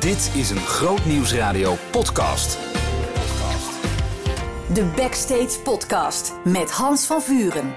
[0.00, 2.58] Dit is een Groot Nieuwsradio podcast.
[4.74, 7.74] De Backstage Podcast met Hans van Vuren.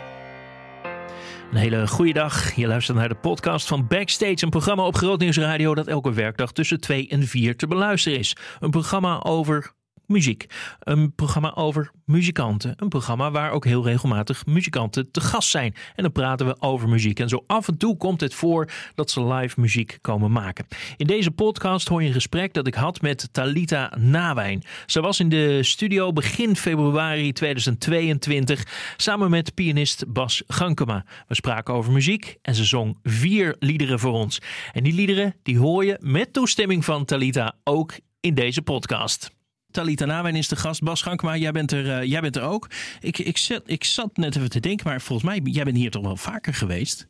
[1.51, 2.54] Een hele goede dag.
[2.54, 6.51] Je luistert naar de podcast van Backstage, een programma op Groot Nieuwsradio dat elke werkdag
[6.51, 8.35] tussen 2 en 4 te beluisteren is.
[8.59, 9.74] Een programma over
[10.08, 10.46] muziek.
[10.79, 12.74] Een programma over muzikanten.
[12.78, 15.76] Een programma waar ook heel regelmatig muzikanten te gast zijn.
[15.96, 17.20] En dan praten we over muziek.
[17.20, 20.66] En zo af en toe komt het voor dat ze live muziek komen maken.
[20.98, 24.63] In deze podcast hoor je een gesprek dat ik had met Talita Nawijn.
[24.85, 31.05] Ze was in de studio begin februari 2022 samen met pianist Bas Gankema.
[31.27, 34.41] We spraken over muziek en ze zong vier liederen voor ons.
[34.73, 39.34] En die liederen die hoor je met toestemming van Talita ook in deze podcast.
[39.75, 40.84] Talita Nawijn is de gast.
[40.84, 42.70] Bas Gankema, jij bent er, uh, jij bent er ook.
[42.99, 46.03] Ik, ik, ik zat net even te denken, maar volgens mij, jij bent hier toch
[46.03, 47.07] wel vaker geweest?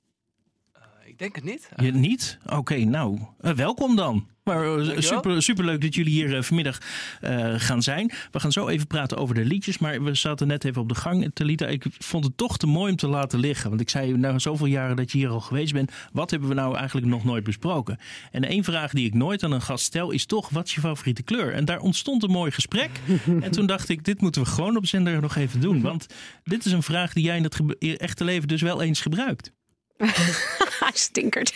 [1.15, 1.69] Ik denk het niet.
[1.75, 2.37] Je, niet?
[2.45, 4.27] Oké, okay, nou, uh, welkom dan.
[4.43, 6.81] Maar uh, super, super leuk dat jullie hier uh, vanmiddag
[7.21, 8.11] uh, gaan zijn.
[8.31, 9.77] We gaan zo even praten over de liedjes.
[9.77, 11.31] Maar we zaten net even op de gang.
[11.33, 13.69] Talita, ik vond het toch te mooi om te laten liggen.
[13.69, 16.55] Want ik zei, na zoveel jaren dat je hier al geweest bent, wat hebben we
[16.55, 17.97] nou eigenlijk nog nooit besproken?
[18.31, 20.81] En één vraag die ik nooit aan een gast stel is toch, wat is je
[20.81, 21.53] favoriete kleur?
[21.53, 22.89] En daar ontstond een mooi gesprek.
[23.41, 25.81] en toen dacht ik, dit moeten we gewoon op zender nog even doen.
[25.81, 26.05] Want
[26.43, 29.51] dit is een vraag die jij in het echte leven dus wel eens gebruikt.
[30.79, 31.53] Hij stinkert.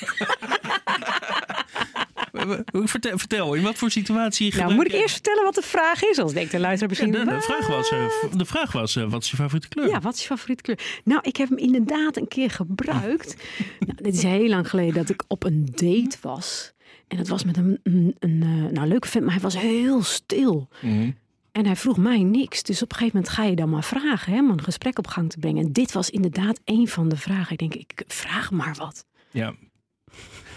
[2.71, 6.03] Vertel, vertel, in wat voor situatie je Nou, moet ik eerst vertellen wat de vraag
[6.03, 6.17] is?
[6.17, 7.11] Anders denkt de luisteraar misschien...
[7.11, 7.89] Ja, de, de, vraag was,
[8.37, 9.87] de vraag was wat is je favoriete kleur?
[9.87, 11.01] Ja, wat is je favoriete kleur?
[11.03, 13.35] Nou, ik heb hem inderdaad een keer gebruikt.
[13.87, 16.73] nou, dit is heel lang geleden dat ik op een date was.
[17.07, 20.03] En dat was met een, een, een, een nou, leuke vent, maar hij was heel
[20.03, 20.67] stil.
[20.81, 21.15] Mm -hmm.
[21.51, 22.63] En hij vroeg mij niks.
[22.63, 25.07] Dus op een gegeven moment ga je dan maar vragen hè, om een gesprek op
[25.07, 25.65] gang te brengen.
[25.65, 27.51] En dit was inderdaad een van de vragen.
[27.51, 29.05] Ik denk, ik vraag maar wat.
[29.31, 29.53] Ja.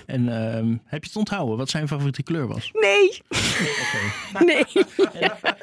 [0.07, 2.71] En uh, heb je het onthouden wat zijn favoriete kleur was?
[2.73, 3.23] Nee.
[3.29, 4.45] Okay.
[4.47, 4.65] Nee.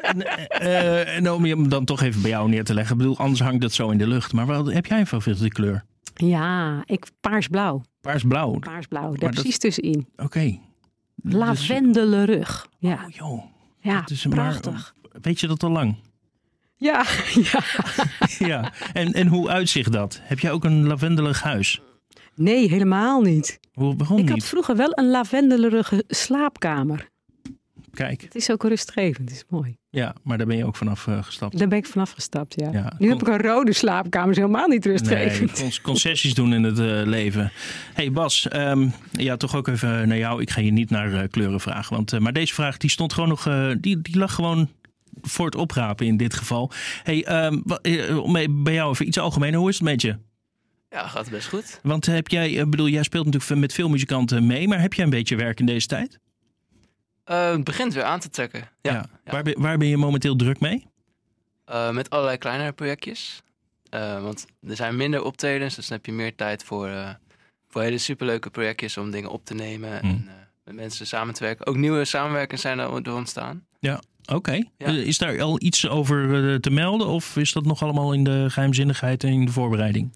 [0.02, 0.18] en,
[0.62, 2.92] uh, en om je dan toch even bij jou neer te leggen.
[2.92, 4.34] Ik bedoel, anders hangt dat zo in de lucht.
[4.34, 5.84] Maar wat, heb jij een favoriete kleur?
[6.14, 7.82] Ja, ik paarsblauw.
[8.02, 8.60] Paarsblauw?
[8.60, 9.62] Paarsblauw, daar precies dat...
[9.62, 10.08] tussenin.
[10.12, 10.24] Oké.
[10.24, 10.60] Okay.
[11.16, 12.68] Lavendelerug.
[12.78, 12.94] Ja.
[12.94, 13.44] Oh joh.
[13.80, 14.72] Ja, prachtig.
[14.72, 15.96] Maar, weet je dat al lang?
[16.76, 17.06] Ja,
[17.52, 17.64] ja.
[18.48, 18.72] ja.
[18.94, 20.20] En, en hoe uitzicht dat?
[20.24, 21.82] Heb jij ook een lavendelig huis?
[22.36, 23.60] Nee, helemaal niet.
[23.74, 24.32] Hoe begon ik niet?
[24.32, 27.10] had vroeger wel een lavendelerige slaapkamer.
[27.94, 28.22] Kijk.
[28.22, 29.78] Het is ook rustgevend, het is mooi.
[29.90, 31.58] Ja, maar daar ben je ook vanaf uh, gestapt.
[31.58, 32.72] Daar ben ik vanaf gestapt, ja.
[32.72, 35.60] ja nu heb ik een rode slaapkamer, is helemaal niet rustgevend.
[35.60, 37.52] Nee, concessies doen in het uh, leven.
[37.94, 40.42] hey Bas, um, ja, toch ook even naar jou.
[40.42, 43.30] Ik ga je niet naar uh, kleuren vragen, want, maar deze vraag die stond gewoon
[43.30, 43.44] nog,
[43.80, 44.70] die, die lag gewoon
[45.22, 46.72] voor het oprapen in dit geval.
[47.04, 47.64] Hey, um,
[48.64, 50.18] bij jou even iets algemener, hoe is het met je?
[50.90, 51.80] Ja, gaat best goed.
[51.84, 55.10] Want heb jij, bedoel, jij speelt natuurlijk met veel muzikanten mee, maar heb jij een
[55.10, 56.20] beetje werk in deze tijd?
[57.26, 58.60] Uh, het begint weer aan te trekken.
[58.82, 58.94] Ja.
[58.94, 59.06] ja.
[59.26, 59.32] ja.
[59.32, 60.88] Waar, ben, waar, ben, je momenteel druk mee?
[61.70, 63.42] Uh, met allerlei kleinere projectjes.
[63.94, 67.18] Uh, want er zijn minder optredens, dus dan heb je meer tijd voor,
[67.68, 70.10] voor hele superleuke projectjes om dingen op te nemen hmm.
[70.10, 71.66] en met mensen samen te werken.
[71.66, 73.66] Ook nieuwe samenwerkingen zijn er ontstaan.
[73.80, 74.36] Ja, oké.
[74.36, 74.70] Okay.
[74.78, 74.88] Ja.
[74.88, 79.24] Is daar al iets over te melden of is dat nog allemaal in de geheimzinnigheid
[79.24, 80.14] en in de voorbereiding?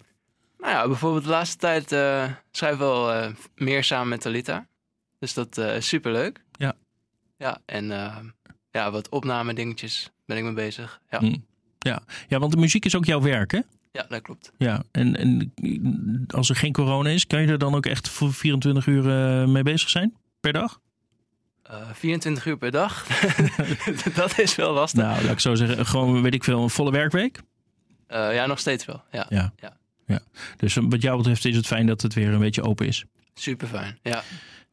[0.58, 4.68] Nou ja, bijvoorbeeld de laatste tijd uh, schrijf ik wel uh, meer samen met Talita.
[5.20, 6.44] Dus dat uh, is super leuk.
[6.52, 6.74] Ja.
[7.38, 7.86] Ja, en
[8.72, 11.02] ja, wat opname dingetjes ben ik mee bezig.
[11.10, 11.20] Ja.
[11.22, 11.46] Mm.
[11.80, 12.04] Ja.
[12.28, 13.60] ja, want de muziek is ook jouw werk, hè?
[13.92, 14.52] Ja, dat klopt.
[14.58, 15.54] Ja, en, en
[16.28, 19.04] als er geen corona is, kan je er dan ook echt voor 24 uur
[19.50, 20.80] mee bezig zijn per dag?
[21.72, 23.08] Uh, 24 uur per dag?
[24.16, 25.04] dat is wel lastig.
[25.04, 27.42] Nou, laat ik zo zeggen, gewoon weet ik veel, een volle werkweek?
[28.10, 29.04] Uh, ja, nog steeds wel.
[29.12, 29.26] Ja.
[29.30, 29.54] ja.
[29.60, 29.78] ja.
[30.08, 30.20] Ja,
[30.58, 33.06] dus wat jou betreft is het fijn dat het weer een beetje open is.
[33.34, 34.24] Super fijn, ja.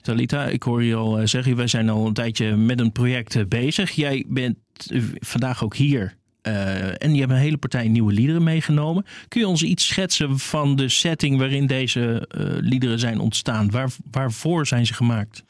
[0.01, 3.91] Talita, ik hoor je al zeggen, wij zijn al een tijdje met een project bezig.
[3.91, 4.57] Jij bent
[5.21, 9.05] vandaag ook hier uh, en je hebt een hele partij nieuwe liederen meegenomen.
[9.29, 13.71] Kun je ons iets schetsen van de setting waarin deze uh, liederen zijn ontstaan?
[13.71, 15.45] Waar, waarvoor zijn ze gemaakt?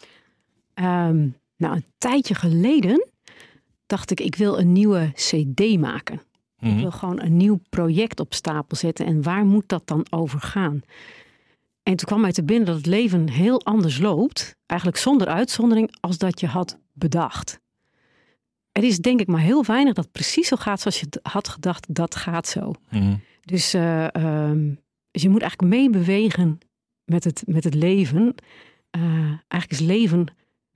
[0.74, 3.08] Um, nou, een tijdje geleden
[3.86, 6.20] dacht ik, ik wil een nieuwe CD maken.
[6.60, 9.06] Ik wil gewoon een nieuw project op stapel zetten.
[9.06, 10.82] En waar moet dat dan over gaan?
[11.82, 14.56] En toen kwam mij te binnen dat het leven heel anders loopt.
[14.66, 17.60] Eigenlijk zonder uitzondering als dat je had bedacht.
[18.72, 21.94] Er is denk ik maar heel weinig dat precies zo gaat zoals je had gedacht.
[21.94, 22.72] Dat gaat zo.
[22.90, 23.20] Mm.
[23.40, 24.80] Dus, uh, um,
[25.10, 26.58] dus je moet eigenlijk meebewegen
[27.04, 28.34] met het, met het leven.
[28.96, 29.02] Uh,
[29.48, 30.26] eigenlijk is leven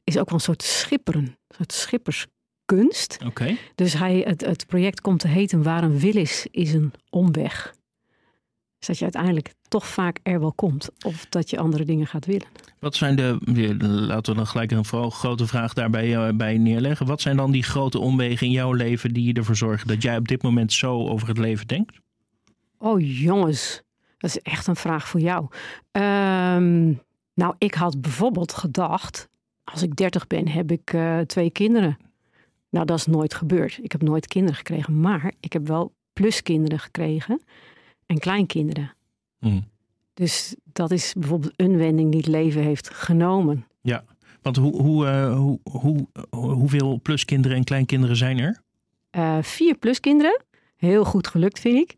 [0.05, 1.23] is ook wel een soort schipperen.
[1.23, 2.27] Een soort schippers
[2.65, 3.19] kunst.
[3.27, 3.59] Okay.
[3.75, 7.75] Dus hij, het, het project komt te heten Waar een wil is, is een omweg.
[8.79, 10.91] is dat je uiteindelijk toch vaak er wel komt.
[11.05, 12.47] Of dat je andere dingen gaat willen.
[12.79, 13.39] Wat zijn de,
[14.07, 17.07] laten we dan gelijk een grote vraag daarbij uh, bij neerleggen.
[17.07, 20.29] Wat zijn dan die grote omwegen in jouw leven die ervoor zorgen dat jij op
[20.29, 21.97] dit moment zo over het leven denkt?
[22.79, 23.83] Oh jongens,
[24.19, 25.49] dat is echt een vraag voor jou.
[25.91, 26.93] Ehm,
[27.35, 29.29] nou, ik had bijvoorbeeld gedacht,
[29.65, 31.97] als ik 30 ben, heb ik uh, twee kinderen.
[32.71, 33.79] Nou, dat is nooit gebeurd.
[33.83, 37.41] Ik heb nooit kinderen gekregen, maar ik heb wel pluskinderen gekregen
[38.07, 38.95] en kleinkinderen.
[39.39, 39.65] Mm.
[40.15, 43.67] Dus dat is bijvoorbeeld een wending die het leven heeft genomen.
[43.81, 44.05] Ja,
[44.43, 48.63] want hoe, hoe, uh, hoe, hoe, hoeveel pluskinderen en kleinkinderen zijn er?
[49.17, 50.43] Uh, vier pluskinderen.
[50.77, 51.97] Heel goed gelukt, vind ik.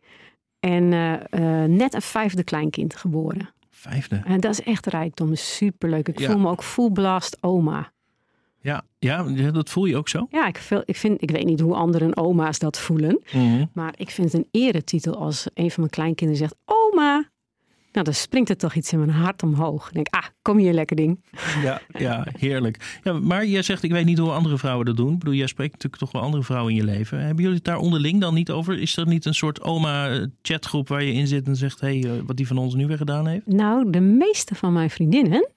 [0.61, 3.55] En uh, net een vijfde kleinkind geboren.
[3.89, 4.21] Vijfde?
[4.25, 5.35] En dat is echt rijkdom.
[5.35, 6.09] Superleuk.
[6.09, 7.93] Ik voel me ook full blast oma.
[8.61, 10.27] Ja, ja, dat voel je ook zo?
[10.31, 13.21] Ja, ik, veel, ik, vind, ik weet niet hoe andere oma's dat voelen.
[13.33, 13.65] Mhm.
[13.73, 16.55] Maar ik vind het een eretitel als een van mijn kleinkinderen zegt...
[16.65, 17.31] Oma,
[17.97, 19.89] nou, dan springt er toch iets in mijn hart omhoog.
[19.89, 21.25] Ik denk, ah, kom hier lekker ding.
[21.63, 23.01] Ja, ja heerlijk.
[23.03, 25.13] Ja, maar jij zegt, ik weet niet hoe andere vrouwen dat doen.
[25.13, 27.19] Ik bedoel, jij spreekt natuurlijk toch wel andere vrouwen in je leven.
[27.19, 28.79] Hebben jullie het daar onderling dan niet over?
[28.79, 31.81] Is er niet een soort oma-chatgroep waar je in zit en zegt...
[31.81, 33.47] hé, hey, wat die van ons nu weer gedaan heeft?
[33.47, 35.49] Nou, de meeste van mijn vriendinnen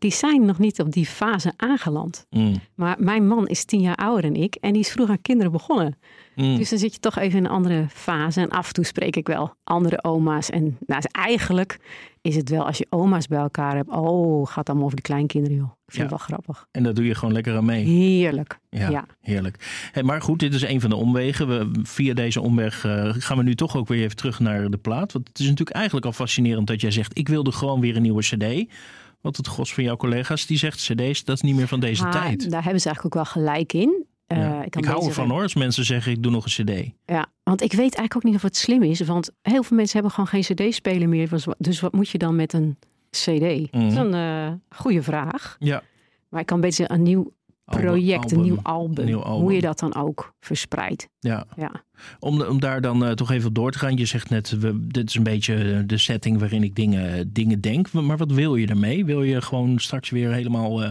[0.00, 2.26] die zijn nog niet op die fase aangeland.
[2.30, 2.54] Mm.
[2.74, 5.52] Maar mijn man is tien jaar ouder dan ik en die is vroeg aan kinderen
[5.52, 5.98] begonnen.
[6.34, 6.56] Mm.
[6.56, 8.40] Dus dan zit je toch even in een andere fase.
[8.40, 10.50] En af en toe spreek ik wel andere oma's.
[10.50, 11.78] En nou, eigenlijk
[12.20, 13.90] is het wel als je oma's bij elkaar hebt.
[13.90, 15.70] Oh, gaat allemaal over de kleinkinderen, joh.
[15.86, 16.66] Ik vind het wel grappig.
[16.70, 17.84] En daar doe je gewoon lekker aan mee.
[17.84, 18.58] Heerlijk.
[18.68, 19.88] Ja, heerlijk.
[19.92, 21.48] Hey, maar goed, dit is een van de omwegen.
[21.48, 24.76] We, via deze omweg uh, gaan we nu toch ook weer even terug naar de
[24.76, 25.12] plaat.
[25.12, 27.18] Want het is natuurlijk eigenlijk al fascinerend dat jij zegt...
[27.18, 28.72] ik wilde gewoon weer een nieuwe cd.
[29.20, 32.04] Want het gros van jouw collega's die zegt cd's, dat is niet meer van deze
[32.04, 32.50] ah, tijd.
[32.50, 34.06] Daar hebben ze eigenlijk ook wel gelijk in.
[34.32, 36.92] Uh, ik, ik hou ervan hoor, als mensen zeggen ik doe nog een cd.
[37.06, 39.00] Ja, want ik weet eigenlijk ook niet of het slim is.
[39.00, 41.28] Want heel veel mensen hebben gewoon geen cd-speler meer.
[41.58, 42.76] Dus wat moet je dan met een
[43.10, 43.72] cd?
[43.72, 43.96] Dat is mhm.
[43.96, 45.56] een uh, goede vraag.
[45.58, 45.82] Ja.
[46.28, 47.32] Maar ik kan beter een nieuw
[47.78, 49.42] project, Een, nieuw album, nieuw album.
[49.42, 51.08] Hoe je dat dan ook verspreidt.
[51.18, 51.46] Ja.
[51.56, 51.84] ja.
[52.18, 53.96] Om, om daar dan uh, toch even op door te gaan.
[53.96, 57.92] Je zegt net, we, dit is een beetje de setting waarin ik dingen, dingen denk.
[57.92, 59.04] Maar wat wil je ermee?
[59.04, 60.90] Wil je gewoon straks weer helemaal uh,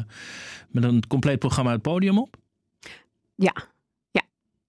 [0.70, 2.38] met een compleet programma het podium op?
[3.36, 3.54] Ja,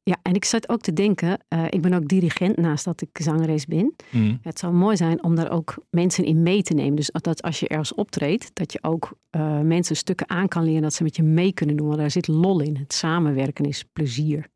[0.03, 3.09] ja, en ik zat ook te denken, uh, ik ben ook dirigent naast dat ik
[3.13, 3.95] zangeres ben.
[4.11, 4.39] Mm.
[4.43, 6.97] Het zou mooi zijn om daar ook mensen in mee te nemen.
[6.97, 10.83] Dus dat als je ergens optreedt, dat je ook uh, mensen stukken aan kan leren
[10.83, 11.87] dat ze met je mee kunnen doen.
[11.87, 12.77] Want daar zit lol in.
[12.77, 14.47] Het samenwerken is plezier.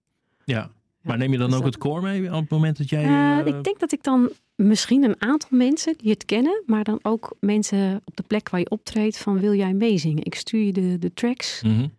[0.45, 0.71] Ja,
[1.01, 3.05] maar neem je dan dus ook het koor mee op het moment dat jij...
[3.05, 6.99] Uh, ik denk dat ik dan misschien een aantal mensen die het kennen, maar dan
[7.03, 10.25] ook mensen op de plek waar je optreedt van wil jij meezingen?
[10.25, 11.63] Ik stuur je de, de tracks.
[11.63, 11.93] Mm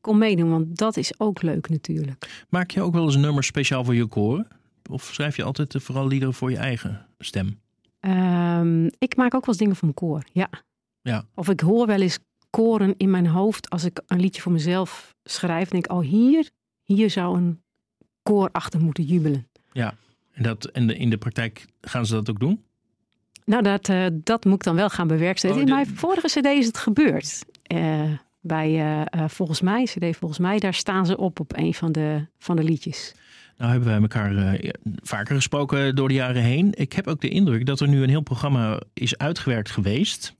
[0.00, 2.44] kom meedoen, want dat is ook leuk natuurlijk.
[2.48, 4.48] Maak je ook wel eens een nummer speciaal voor je koren?
[4.90, 7.60] Of schrijf je altijd vooral liederen voor je eigen stem?
[8.00, 10.48] Um, ik maak ook wel eens dingen voor mijn koor, ja.
[11.02, 11.24] ja.
[11.34, 12.18] Of ik hoor wel eens
[12.50, 15.68] koren in mijn hoofd als ik een liedje voor mezelf schrijf.
[15.68, 16.50] denk ik, oh hier,
[16.82, 17.62] hier zou een
[18.22, 19.48] koor achter moeten jubelen.
[19.72, 19.94] Ja,
[20.32, 22.62] en, dat, en in de praktijk gaan ze dat ook doen?
[23.44, 25.62] Nou, dat, uh, dat moet ik dan wel gaan bewerkstelligen.
[25.62, 27.44] Oh, In mijn vorige cd is het gebeurd.
[27.72, 28.12] Uh,
[28.48, 31.92] bij uh, uh, Volgens mij, CD Volgens mij, daar staan ze op op een van
[31.92, 33.14] de, van de liedjes.
[33.56, 34.70] Nou hebben wij elkaar uh,
[35.02, 36.72] vaker gesproken door de jaren heen.
[36.74, 40.34] Ik heb ook de indruk dat er nu een heel programma is uitgewerkt geweest.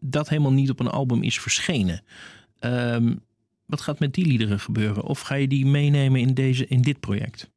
[0.00, 2.02] Dat helemaal niet op een album is verschenen.
[2.60, 3.20] Um,
[3.66, 5.04] wat gaat met die liederen gebeuren?
[5.04, 7.50] Of ga je die meenemen in, deze, in dit project?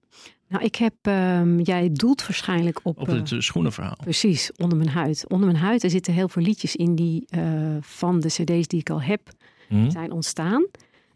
[0.48, 3.00] Nou, ik heb, um, jij doelt waarschijnlijk op...
[3.00, 3.98] Op het uh, schoenenverhaal.
[4.00, 5.26] Precies, onder mijn huid.
[5.28, 8.80] Onder mijn huid, er zitten heel veel liedjes in die uh, van de cd's die
[8.80, 9.30] ik al heb
[9.68, 9.92] hmm.
[9.92, 10.66] zijn ontstaan,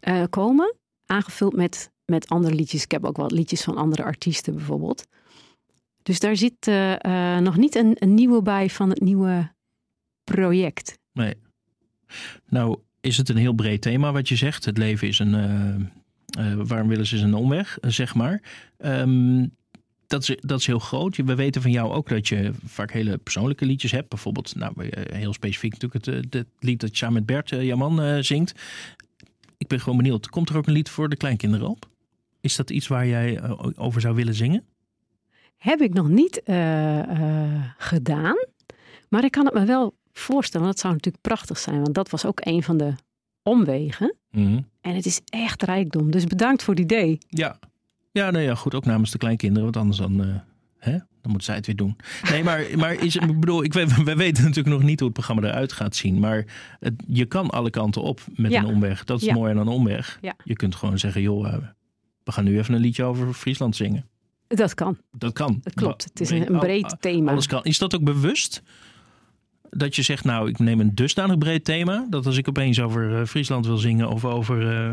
[0.08, 0.74] uh, komen.
[1.06, 2.82] Aangevuld met, met andere liedjes.
[2.82, 5.06] Ik heb ook wel liedjes van andere artiesten bijvoorbeeld.
[6.02, 9.52] Dus daar zit uh, uh, nog niet een, een, nieuwe bij van het nieuwe
[10.24, 10.98] project.
[11.12, 11.34] Nee.
[12.48, 14.64] Nou, is het een heel breed thema wat je zegt.
[14.64, 15.90] Het leven is een.
[16.66, 18.42] waarom willen ze een omweg, zeg maar.
[18.78, 19.56] Um,
[20.12, 21.16] dat is, dat is heel groot.
[21.16, 24.08] We weten van jou ook dat je vaak hele persoonlijke liedjes hebt.
[24.08, 27.74] Bijvoorbeeld, nou, eh, heel specifiek natuurlijk het, het lied dat je samen met Bert, uh,
[27.74, 28.54] man, uh, zingt.
[29.58, 31.88] Ik ben gewoon benieuwd, komt er ook een lied voor de kleinkinderen op?
[32.40, 33.40] Is dat iets waar jij
[33.76, 34.64] over zou willen zingen?
[35.56, 36.42] Heb ik nog niet
[37.78, 38.46] gedaan.
[39.08, 40.66] Maar ik kan het me wel voorstellen.
[40.66, 41.82] Dat zou natuurlijk prachtig zijn.
[41.82, 42.94] Want dat was ook een van de
[43.42, 44.16] omwegen.
[44.30, 44.60] Mhm.
[44.80, 46.10] En het is echt rijkdom.
[46.10, 47.18] Dus bedankt voor het idee.
[47.28, 47.58] Ja,
[48.12, 48.74] ja, nou ja, goed.
[48.74, 49.62] Ook namens de kleinkinderen.
[49.62, 50.34] Want anders dan, uh,
[50.78, 51.96] hè, dan moeten zij het weer doen.
[52.30, 55.48] Nee, maar, maar is, ik bedoel, ik, we weten natuurlijk nog niet hoe het programma
[55.48, 56.18] eruit gaat zien.
[56.18, 56.44] Maar
[56.80, 59.04] het, je kan alle kanten op met een omweg.
[59.04, 60.18] Dat is mooi aan een omweg.
[60.44, 61.54] Je kunt gewoon zeggen, joh, uh,
[62.24, 64.06] we gaan nu even een liedje over Friesland zingen.
[64.48, 64.98] Dat kan.
[65.10, 65.60] Dat kan.
[65.62, 66.04] Dat klopt.
[66.04, 67.30] Het is een, een breed thema.
[67.30, 67.64] Alles kan.
[67.64, 68.62] Is dat ook bewust?
[69.70, 72.06] Dat je zegt, nou, ik neem een dusdanig breed thema.
[72.10, 74.92] Dat als ik opeens over uh, Friesland wil zingen of over uh,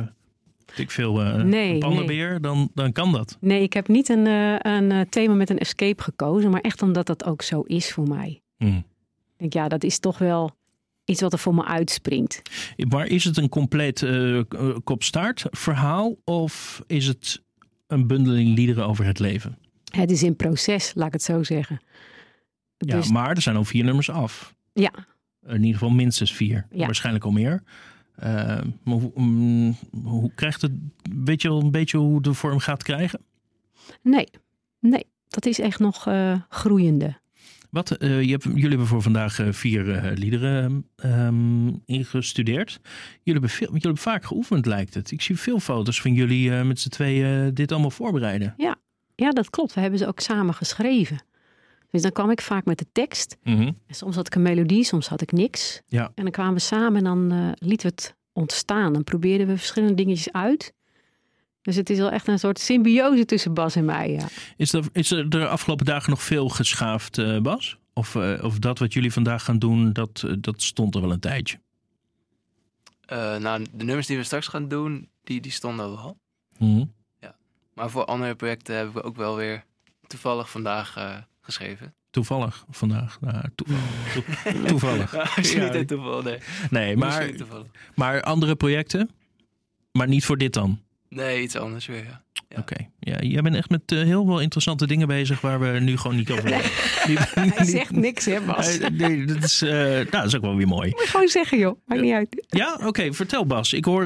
[0.75, 2.39] ik veel uh, nee, pandabeer, nee.
[2.39, 3.37] dan, dan kan dat.
[3.39, 4.25] Nee, ik heb niet een,
[4.67, 8.41] een thema met een escape gekozen, maar echt omdat dat ook zo is voor mij.
[8.57, 8.77] Hmm.
[8.77, 10.57] Ik denk, ja, dat is toch wel
[11.05, 12.41] iets wat er voor me uitspringt.
[12.89, 14.41] Maar is het een compleet uh,
[14.83, 17.43] kopstaart verhaal of is het
[17.87, 19.57] een bundeling liederen over het leven?
[19.91, 21.81] Het is in proces, laat ik het zo zeggen.
[22.77, 23.09] Ja, dus...
[23.09, 24.55] maar er zijn al vier nummers af.
[24.73, 24.91] Ja.
[25.47, 26.67] In ieder geval minstens vier.
[26.71, 26.85] Ja.
[26.85, 27.63] Waarschijnlijk al meer.
[28.23, 28.25] Uh,
[28.83, 30.71] maar hoe, um, hoe, krijgt het,
[31.15, 33.19] weet je al een beetje hoe de vorm gaat krijgen?
[34.01, 34.27] Nee,
[34.79, 35.05] nee.
[35.27, 37.17] Dat is echt nog uh, groeiende.
[37.69, 42.79] Wat, uh, je hebt, jullie hebben voor vandaag vier uh, liederen um, ingestudeerd.
[42.81, 45.11] Jullie hebben, veel, jullie hebben vaak geoefend, lijkt het.
[45.11, 48.53] Ik zie veel foto's van jullie met z'n tweeën dit allemaal voorbereiden.
[48.57, 48.75] Ja.
[49.15, 49.73] ja, dat klopt.
[49.73, 51.17] We hebben ze ook samen geschreven.
[51.91, 53.37] Dus dan kwam ik vaak met de tekst.
[53.43, 53.77] Mm -hmm.
[53.87, 55.81] en soms had ik een melodie, soms had ik niks.
[55.87, 56.11] Ja.
[56.15, 58.93] En dan kwamen we samen en dan lieten we het ontstaan.
[58.93, 60.73] Dan probeerden we verschillende dingetjes uit.
[61.61, 64.11] Dus het is wel echt een soort symbiose tussen Bas en mij.
[64.11, 64.27] Ja.
[64.57, 67.77] Is, er, is er de afgelopen dagen nog veel geschaafd, uh, Bas?
[67.93, 71.11] Of, uh, of dat wat jullie vandaag gaan doen, dat, uh, dat stond er wel
[71.11, 71.59] een tijdje?
[73.39, 76.17] nou, de nummers die we straks gaan doen, die, die stonden al wel.
[76.57, 76.93] Mm -hmm.
[77.19, 77.35] ja.
[77.73, 79.63] Maar voor andere projecten hebben we ook wel weer
[80.07, 80.95] toevallig vandaag
[81.49, 81.93] geschreven.
[82.09, 83.19] Toevallig vandaag.
[83.21, 84.13] Nou, toevallig.
[84.43, 85.11] To toevallig.
[85.11, 85.85] Ja, is niet ja.
[85.85, 86.37] toeval, nee.
[86.69, 87.31] Nee, maar,
[87.95, 89.09] maar andere projecten?
[89.91, 90.81] Maar niet voor dit dan?
[91.09, 92.21] Nee, iets anders weer, ja.
[92.33, 92.57] ja.
[92.57, 92.89] Oké, okay.
[92.99, 96.17] ja, jij bent echt met uh, heel veel interessante dingen bezig waar we nu gewoon
[96.17, 96.71] niet over hebben.
[97.55, 98.79] Hij zegt niks, hè, Bas?
[98.79, 100.89] Uh, nee, dat is, uh, nou, dat is ook wel weer mooi.
[100.89, 101.79] Moet je gewoon zeggen, joh.
[101.85, 102.45] Maakt niet uit.
[102.47, 103.73] Ja, oké, okay, vertel Bas.
[103.73, 104.05] Ik hoor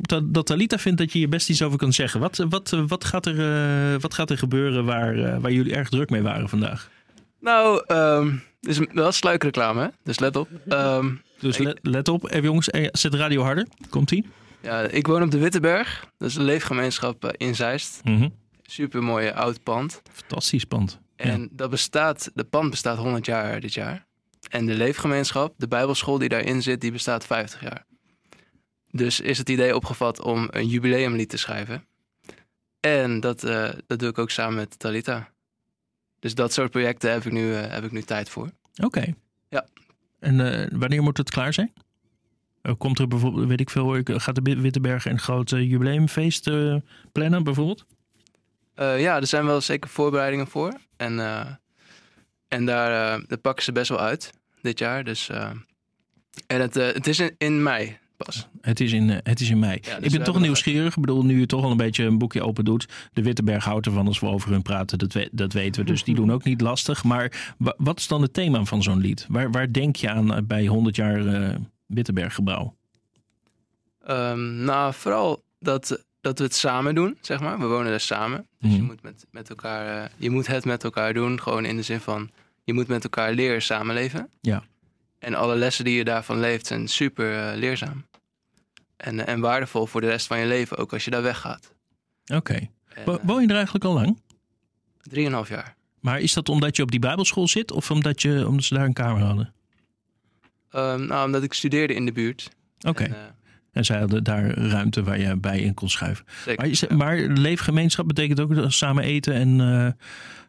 [0.00, 2.20] dat, dat Talita vindt dat je hier best iets over kan zeggen.
[2.20, 6.22] Wat, wat, wat, gaat, er, wat gaat er gebeuren waar, waar jullie erg druk mee
[6.22, 6.90] waren vandaag?
[7.40, 9.88] Nou, um, is wel sluikreclame, hè?
[10.02, 10.48] Dus let op.
[10.68, 12.30] Um, dus let, let op.
[12.30, 13.66] Even jongens, zet de radio harder.
[13.88, 14.26] Komt-ie.
[14.62, 16.06] Ja, ik woon op de Witteberg.
[16.18, 18.00] Dat is een leefgemeenschap in Zeist.
[18.04, 18.34] Mm -hmm.
[18.62, 20.02] Super mooie oud pand.
[20.12, 21.00] Fantastisch pand.
[21.16, 21.48] En ja.
[21.50, 24.06] dat bestaat, de pand bestaat 100 jaar dit jaar.
[24.48, 27.86] En de leefgemeenschap, de Bijbelschool die daarin zit, die bestaat 50 jaar.
[28.90, 31.84] Dus is het idee opgevat om een jubileumlied te schrijven.
[32.80, 35.28] En dat, uh, dat doe ik ook samen met Talita.
[36.18, 38.50] Dus dat soort projecten heb ik nu, uh, heb ik nu tijd voor.
[38.76, 38.86] Oké.
[38.86, 39.14] Okay.
[39.48, 39.66] Ja.
[40.18, 41.72] En uh, wanneer moet het klaar zijn?
[42.78, 46.76] Komt er bijvoorbeeld, weet ik veel, gaat de Wittenberg een groot jubileumfeest uh,
[47.12, 47.86] plannen bijvoorbeeld?
[48.74, 50.72] Ja, er zijn wel zeker voorbereidingen voor.
[50.96, 51.18] En,
[52.48, 55.04] en daar, daar, pakken ze best wel uit dit jaar.
[55.04, 55.28] Dus,
[56.46, 58.48] en het, het is in, in, mei pas.
[58.60, 59.78] Het is in, het is in mei.
[59.82, 60.96] Ja, dus ik ben toch nieuwsgierig.
[60.96, 62.88] Ik bedoel, nu je toch al een beetje een boekje open doet.
[63.12, 64.98] De Wittenberg houdt ervan als we over hun praten.
[64.98, 65.90] Dat, we, dat weten we.
[65.90, 67.04] Dus die doen ook niet lastig.
[67.04, 69.26] Maar wat is dan het thema van zo'n lied?
[69.28, 71.56] Waar, waar denk je aan bij 100 jaar
[71.94, 72.76] Wittenberggebouw?
[74.08, 77.58] Um, nou, vooral dat, dat we het samen doen, zeg maar.
[77.58, 78.46] We wonen daar samen.
[78.58, 78.76] Dus mm.
[78.76, 81.40] je, moet met, met elkaar, uh, je moet het met elkaar doen.
[81.40, 82.30] Gewoon in de zin van,
[82.64, 84.30] je moet met elkaar leren samenleven.
[84.40, 84.62] Ja.
[85.18, 88.06] En alle lessen die je daarvan leeft zijn super uh, leerzaam.
[88.96, 91.74] En, uh, en waardevol voor de rest van je leven, ook als je daar weggaat.
[92.26, 92.36] Oké.
[92.36, 93.20] Okay.
[93.22, 94.20] Woon je er eigenlijk al lang?
[95.00, 95.76] Drieënhalf jaar.
[96.00, 98.84] Maar is dat omdat je op die bijbelschool zit of omdat, je, omdat ze daar
[98.84, 99.54] een kamer hadden?
[100.74, 102.50] Um, nou, omdat ik studeerde in de buurt.
[102.78, 102.88] Oké.
[102.88, 103.06] Okay.
[103.06, 103.18] En, uh,
[103.72, 106.24] en zij hadden daar ruimte waar je bij in kon schuiven.
[106.44, 106.96] Zeker, maar, ja.
[106.96, 109.88] maar, leefgemeenschap betekent ook samen eten en uh,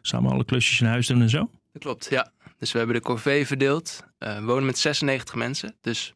[0.02, 1.50] samen alle klusjes in huis doen en zo?
[1.72, 2.32] Dat klopt, ja.
[2.58, 4.04] Dus we hebben de corvée verdeeld.
[4.18, 6.14] Uh, we wonen met 96 mensen, dus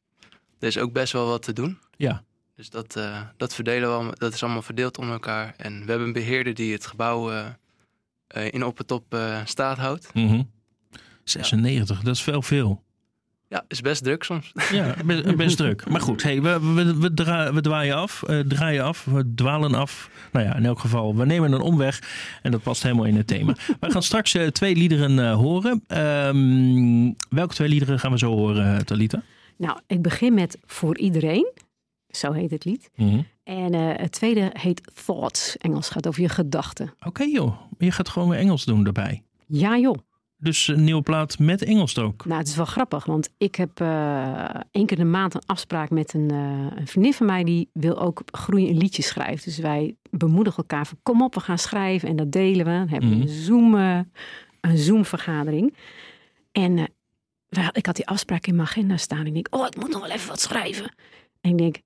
[0.58, 1.78] er is ook best wel wat te doen.
[1.96, 2.24] Ja.
[2.56, 5.54] Dus dat, uh, dat verdelen we, dat is allemaal verdeeld onder elkaar.
[5.56, 7.32] En we hebben een beheerder die het gebouw
[8.28, 10.14] in op het top staat houdt.
[10.14, 10.50] Mm -hmm.
[11.24, 12.04] 96, ja.
[12.04, 12.86] dat is veel veel.
[13.50, 14.52] Ja, is best druk soms.
[14.72, 15.88] Ja, best, best druk.
[15.88, 20.10] Maar goed, hey, we, we, we, we draaien af, uh, draaien af, we dwalen af.
[20.32, 22.02] Nou ja, in elk geval, we nemen een omweg
[22.42, 23.54] en dat past helemaal in het thema.
[23.80, 25.84] we gaan straks uh, twee liederen uh, horen.
[25.88, 29.22] Um, welke twee liederen gaan we zo horen, Talita?
[29.56, 31.52] Nou, ik begin met Voor Iedereen.
[32.08, 32.90] Zo heet het lied.
[32.94, 33.26] Mm -hmm.
[33.44, 35.56] En het tweede heet Thoughts.
[35.56, 36.92] Engels gaat over je gedachten.
[36.98, 39.22] Oké okay, joh, je gaat gewoon weer Engels doen daarbij.
[39.46, 39.96] Ja joh.
[40.40, 42.25] Dus een nieuwe plaat met Engels ook.
[42.25, 45.90] Nou, het is wel grappig, want ik heb uh, één keer de maand een afspraak
[45.90, 49.45] met een, uh, een vriendin van mij die wil ook groeien in liedjes schrijven.
[49.45, 52.71] Dus wij bemoedigen elkaar van kom op, we gaan schrijven en dat delen we.
[52.71, 53.21] Dan hebben we mm.
[53.21, 54.00] een Zoom, uh,
[54.61, 55.75] een Zoom vergadering.
[56.52, 56.78] En
[57.73, 59.26] ik had die afspraak in mijn agenda staan.
[59.26, 60.95] Ik denk, oh, ik moet nog wel even wat schrijven.
[61.40, 61.76] En ik denk,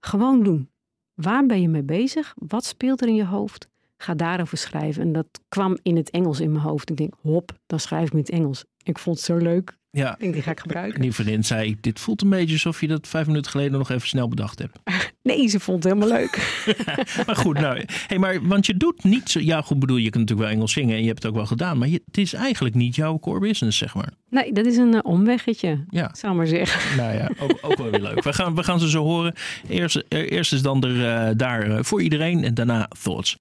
[0.00, 0.70] gewoon doen.
[1.14, 2.34] Waar ben je mee bezig?
[2.38, 3.68] Wat speelt er in je hoofd?
[4.04, 5.02] Ga daarover schrijven.
[5.02, 6.90] En dat kwam in het Engels in mijn hoofd.
[6.90, 8.64] Ik denk, hop, dan schrijf ik in het Engels.
[8.82, 9.76] Ik vond het zo leuk.
[9.94, 10.12] Ja.
[10.12, 10.94] Ik denk, die ga ik gebruiken.
[10.94, 13.90] En die vriendin zei, dit voelt een beetje alsof je dat vijf minuten geleden nog
[13.90, 14.78] even snel bedacht hebt.
[15.24, 16.64] Nee, ze vond het helemaal leuk.
[17.26, 20.14] maar goed, nou, hey, maar, want je doet niet zo, ja goed bedoel, je kunt
[20.14, 22.32] natuurlijk wel Engels zingen en je hebt het ook wel gedaan, maar je, het is
[22.32, 24.12] eigenlijk niet jouw core business, zeg maar.
[24.30, 26.14] Nee, dat is een uh, omweggetje, ja.
[26.14, 26.96] zou maar zeggen.
[27.02, 28.22] Nou ja, ook, ook wel weer leuk.
[28.22, 29.34] We gaan, we gaan ze zo horen.
[29.68, 33.36] Eerst, eerst is dan er uh, daar uh, voor iedereen en daarna Thoughts.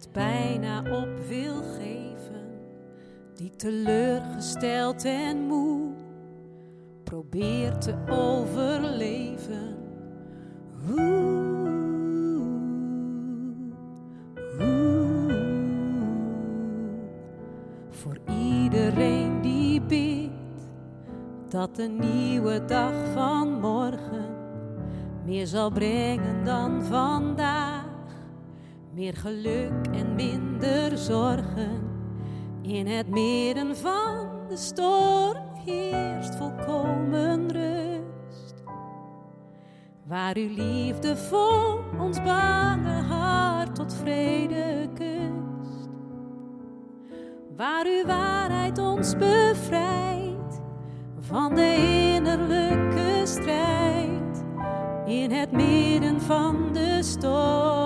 [0.00, 2.60] Het bijna op wil geven,
[3.34, 5.92] die teleurgesteld en moe
[7.04, 9.76] probeert te overleven.
[17.90, 20.70] Voor iedereen die bidt
[21.48, 24.28] dat de nieuwe dag van morgen
[25.24, 27.59] meer zal brengen dan vandaag.
[29.00, 31.82] Meer geluk en minder zorgen.
[32.62, 38.54] In het midden van de storm heerst volkomen rust.
[40.06, 45.88] Waar uw liefde vol ons bange hart tot vrede kust.
[47.56, 50.60] Waar uw waarheid ons bevrijdt
[51.20, 51.74] van de
[52.14, 54.44] innerlijke strijd.
[55.06, 57.79] In het midden van de storm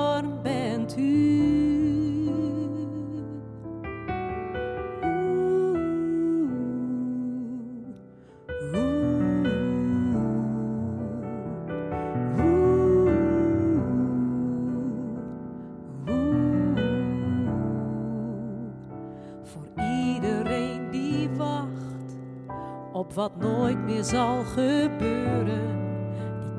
[23.25, 25.79] wat nooit meer zal gebeuren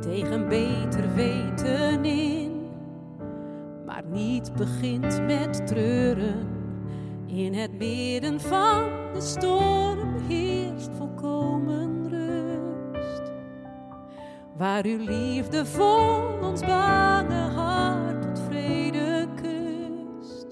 [0.01, 2.69] tegen beter weten in,
[3.86, 6.47] maar niet begint met treuren.
[7.25, 13.32] In het midden van de storm heerst volkomen rust.
[14.58, 20.47] Waar uw liefde vol ons bange hart tot vrede kust.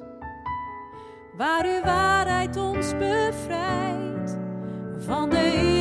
[1.37, 4.37] Waar uw waarheid ons bevrijdt
[4.97, 5.72] van de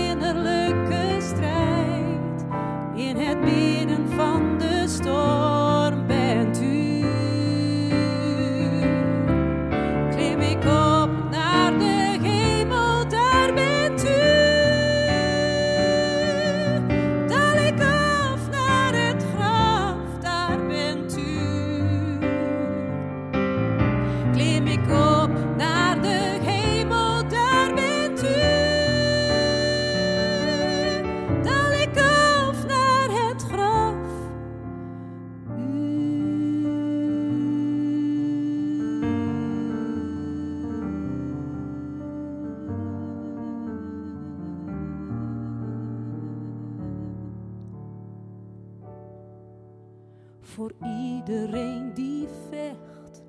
[50.52, 53.22] Voor iedereen die vecht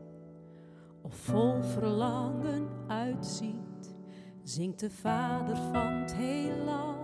[1.01, 3.95] of vol verlangen uitziet,
[4.41, 6.95] zingt de Vader van het heelal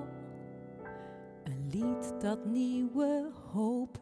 [1.44, 4.00] een lied dat nieuwe hoop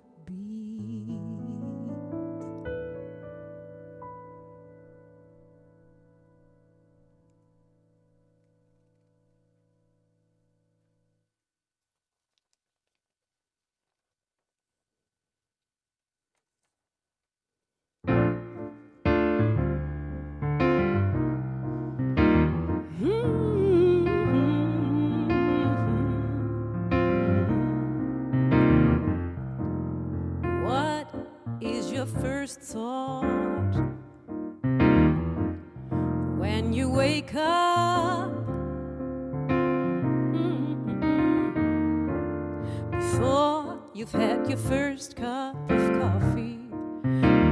[44.50, 46.58] your first cup of coffee,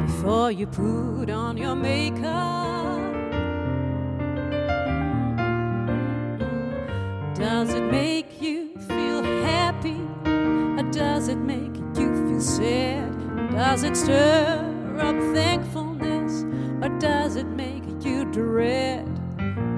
[0.06, 3.02] before you put on your makeup.
[7.36, 10.00] Does it make you feel happy?
[10.26, 13.52] Or does it make you feel sad?
[13.52, 16.44] Does it stir up thankfulness?
[16.82, 19.06] Or does it make you dread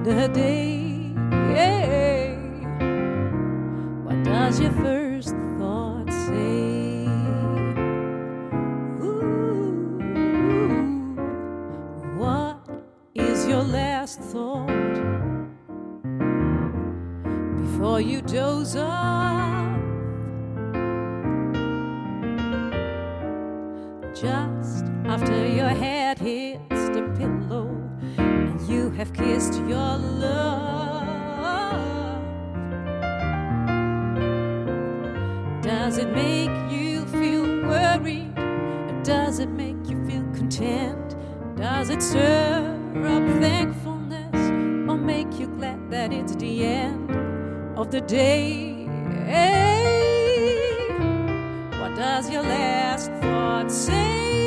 [0.04, 0.77] the day?
[17.98, 19.80] Before you doze off.
[24.14, 27.68] Just after your head hits the pillow
[28.18, 31.06] and you have kissed your love.
[35.62, 38.32] Does it make you feel worried?
[38.38, 41.16] Or does it make you feel content?
[41.56, 44.36] Does it stir up thankfulness
[44.88, 47.07] or make you glad that it's the end
[47.78, 48.72] of the day?
[51.78, 54.37] What does your last thought say?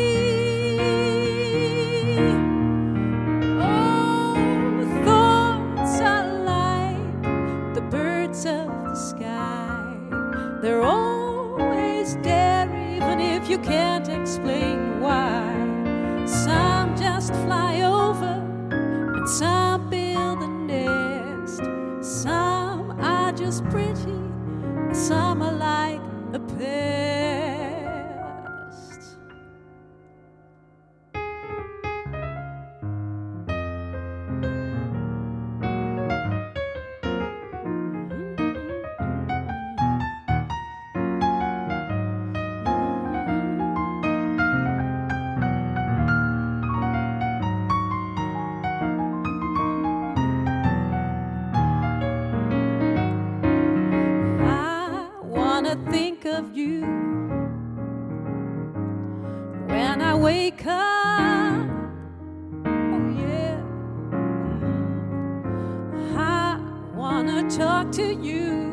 [67.82, 68.70] Talk to you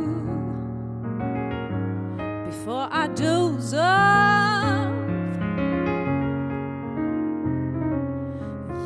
[2.46, 4.92] before I doze off.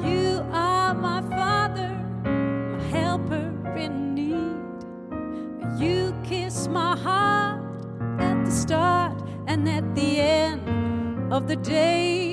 [0.05, 1.91] You are my father,
[2.25, 5.83] my helper in need.
[5.83, 7.63] You kiss my heart
[8.21, 12.32] at the start and at the end of the day.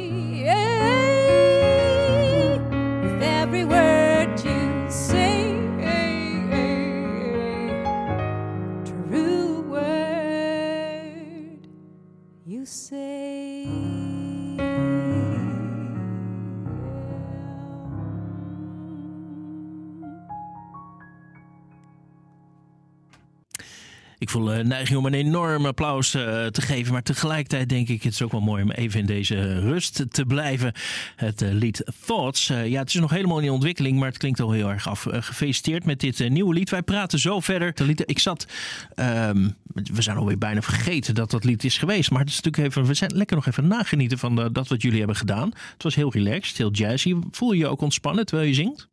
[24.30, 26.94] Ik voel een neiging om een enorm applaus eh, te geven.
[26.94, 30.26] Maar tegelijkertijd denk ik, het is ook wel mooi om even in deze rust te
[30.26, 30.74] blijven.
[31.16, 32.50] Het eh, lied Thoughts.
[32.50, 35.06] eh, ja, het is nog helemaal in ontwikkeling, maar het klinkt al heel erg af.
[35.06, 36.70] Eh, gefeliciteerd met dit eh, nieuwe lied.
[36.70, 37.74] Wij praten zo verder.
[37.74, 38.48] De lied, ik zat,
[38.96, 42.12] ehm, we zijn alweer bijna vergeten dat dat lied is geweest.
[42.12, 44.82] Maar het is natuurlijk even, we zijn lekker nog even nagenieten van eh, dat wat
[44.82, 45.52] jullie hebben gedaan.
[45.74, 47.16] Het was heel relaxed, heel jazzy.
[47.32, 48.88] Voel je je ook ontspannen terwijl je zingt?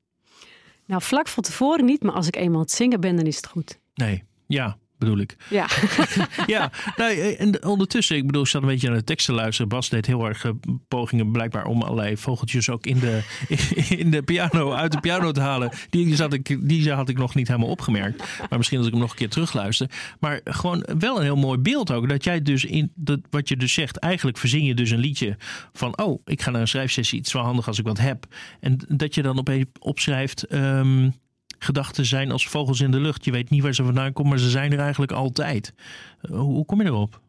[0.86, 3.36] Nou, vlak van tevoren niet, maar als ik eenmaal aan het zingen ben, dan is
[3.36, 3.78] het goed.
[3.94, 5.36] Nee, ja, bedoel ik.
[5.50, 5.66] Ja,
[6.46, 9.68] Ja, nou, en ondertussen, ik bedoel, ik zat een beetje naar de tekst te luisteren.
[9.68, 10.50] Bas deed heel erg eh,
[10.88, 13.22] pogingen blijkbaar om allerlei vogeltjes ook in de,
[14.02, 15.70] in de piano, uit de piano te halen.
[15.90, 18.18] Die, zat ik, die had ik nog niet helemaal opgemerkt.
[18.48, 19.90] Maar misschien als ik hem nog een keer terugluister.
[20.20, 22.08] Maar gewoon wel een heel mooi beeld ook.
[22.08, 25.36] Dat jij dus in, dat, wat je dus zegt, eigenlijk verzin je dus een liedje
[25.72, 27.18] van, oh, ik ga naar een schrijfsessie.
[27.18, 28.26] Het is wel handig als ik wat heb.
[28.60, 31.08] En dat je dan opeens opschrijft, ehm,
[31.58, 33.24] gedachten zijn als vogels in de lucht.
[33.24, 35.74] Je weet niet waar ze vandaan komen, maar ze zijn er eigenlijk altijd.
[36.20, 37.20] Eh, hoe, kom je erop?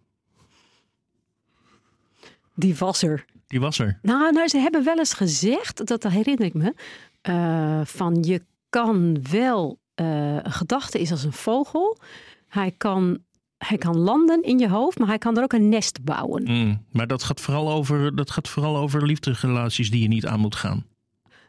[2.57, 3.25] die was er.
[3.47, 3.99] Die was er.
[4.01, 6.73] Nou, nou, ze hebben wel eens gezegd, dat herinner ik me,
[7.21, 11.97] eh, van je kan wel, eh, een gedachte is als een vogel.
[12.47, 13.19] Hij kan,
[13.57, 16.43] hij kan landen in je hoofd, maar hij kan er ook een nest bouwen.
[16.43, 20.39] Mm, maar dat gaat, vooral over, dat gaat vooral over liefdesrelaties die je niet aan
[20.39, 20.85] moet gaan.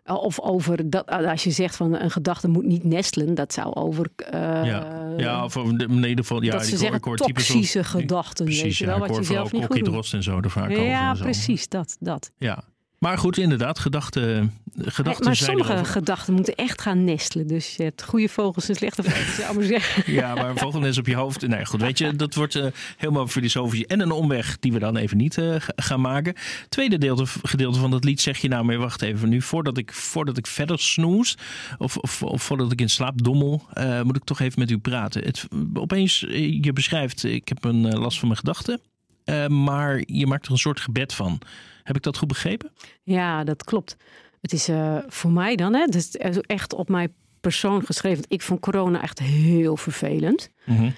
[0.08, 4.06] Of over, dat, als je zegt van een gedachte moet niet nestelen, dat zou over...
[4.16, 5.12] eh, ja.
[5.16, 6.42] ja, of in ieder geval...
[6.42, 9.52] Ja, dat ze zeggen toxische gedachten, weet Precies, je ja, wel, ik wat je zelf
[9.52, 10.12] niet goed doet.
[10.12, 10.82] En zo er vaak over.
[10.82, 11.96] Ja, precies, dat.
[12.00, 12.30] dat.
[12.38, 12.64] Ja.
[12.98, 15.92] Maar goed, inderdaad, gedachten, gedachten maar zijn sommige erover.
[15.92, 17.46] gedachten moeten echt gaan nestelen.
[17.46, 20.12] Dus je hebt goede vogels en slechte vogels, zou ik maar zeggen.
[20.14, 21.46] Ja, maar een vogelnest op je hoofd.
[21.48, 23.84] Nee, goed, weet je, dat wordt eh, helemaal filosofisch.
[23.86, 26.34] En een omweg die we dan even niet eh, ga- gaan maken.
[26.68, 29.28] Tweede deelte, gedeelte van dat lied zeg je nou, maar wacht even.
[29.28, 31.36] Nu, voordat ik, voordat ik verder snoes,
[31.78, 34.78] of, of, of voordat ik in slaap dommel, eh, moet ik toch even met u
[34.78, 35.24] praten.
[35.24, 38.80] Het, opeens, eh, je beschrijft, ik heb een eh, last van mijn gedachten.
[39.28, 41.40] Eh, maar je maakt er een soort gebed van.
[41.82, 42.70] Heb ik dat goed begrepen?
[43.02, 43.96] Ja, dat klopt.
[44.40, 46.10] Het is eh, voor mij dan, hè, dus
[46.40, 48.24] echt op mijn persoon geschreven.
[48.28, 50.50] Ik vond corona echt heel vervelend.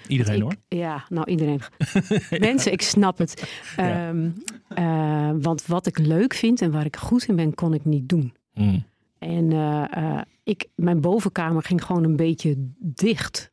[0.07, 0.55] Iedereen Ik- hoor.
[0.69, 1.61] Ja, nou iedereen.
[2.49, 3.61] Mensen, ik snap het.
[3.77, 4.09] Ja.
[4.09, 4.29] Ehm,
[4.69, 8.09] eh, want wat ik leuk vind en waar ik goed in ben, kon ik niet
[8.09, 8.33] doen.
[8.55, 8.85] Mm.
[9.19, 13.51] En eh, eh, ik, mijn bovenkamer ging gewoon een beetje dicht.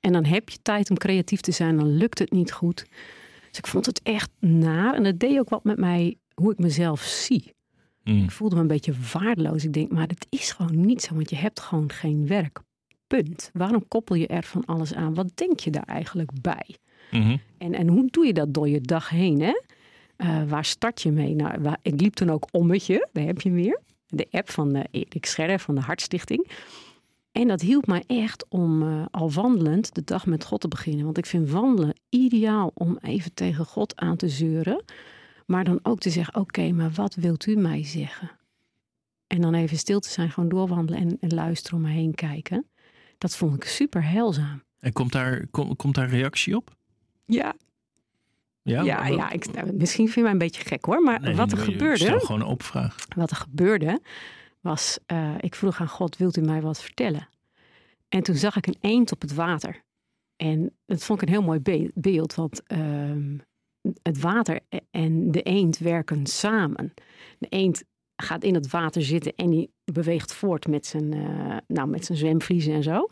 [0.00, 2.86] En dan heb je tijd om creatief te zijn, dan lukt het niet goed.
[3.50, 4.94] Dus ik vond het echt naar.
[4.94, 7.54] En dat deed ook wat met mij, hoe ik mezelf zie.
[8.04, 8.22] Mm.
[8.22, 9.64] Ik voelde me een beetje waardeloos.
[9.64, 12.60] Ik denk, maar dat is gewoon niet zo, want je hebt gewoon geen werk.
[13.06, 13.50] Punt.
[13.52, 15.14] Waarom koppel je er van alles aan?
[15.14, 16.76] Wat denk je daar eigenlijk bij?
[17.10, 17.36] Mhm.
[17.58, 19.40] En, en hoe doe je dat door je dag heen?
[19.40, 19.60] Hè?
[20.16, 21.34] Eh, waar start je mee?
[21.34, 23.80] Nou, waar, ik liep toen ook Ommetje, daar heb je hem weer.
[24.06, 26.50] De app van uh, Erik Scherder van de Hartstichting.
[27.32, 31.04] En dat hielp mij echt om uh, al wandelend de dag met God te beginnen.
[31.04, 34.84] Want ik vind wandelen ideaal om even tegen God aan te zeuren.
[35.46, 38.30] Maar dan ook te zeggen, oké, maar wat wilt u mij zeggen?
[39.26, 42.66] En dan even stil te zijn, gewoon doorwandelen en, en luisteren om me heen kijken.
[43.18, 44.62] Dat vond ik super heilzaam.
[44.80, 46.76] En komt daar, kom, komt daar reactie op?
[47.26, 47.54] Ja,
[48.62, 51.02] Ja, ja, ja ik, nou, misschien vind je mij een beetje gek hoor.
[51.02, 52.96] Maar Nee, wat er ik- Ik gebeurde, stel gewoon een open vraag.
[53.16, 54.00] wat er gebeurde,
[54.60, 57.28] was, eh, ik vroeg aan God, wilt u mij wat vertellen?
[58.08, 59.82] En toen zag ik een eend op het water.
[60.36, 63.38] En dat vond ik een heel mooi be- beeld, want ehm,
[64.02, 66.94] het water en de eend werken samen.
[67.38, 67.84] De eend
[68.16, 72.18] gaat in het water zitten en die beweegt voort met zijn, eh, nou, met zijn
[72.18, 73.08] zwemvliezen en zo.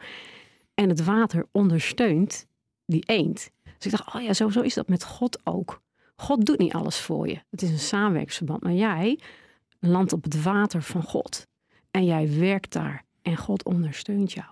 [0.74, 2.46] En het water ondersteunt
[2.86, 3.50] die eend.
[3.62, 5.82] Dus ik dacht, oh ja, zo, zo is dat met God ook.
[6.16, 7.38] God doet niet alles voor je.
[7.50, 8.62] Het is een samenwerksverband.
[8.62, 9.18] Maar jij
[9.78, 11.46] landt op het water van God.
[11.90, 13.04] En jij werkt daar.
[13.22, 14.46] En God ondersteunt jou.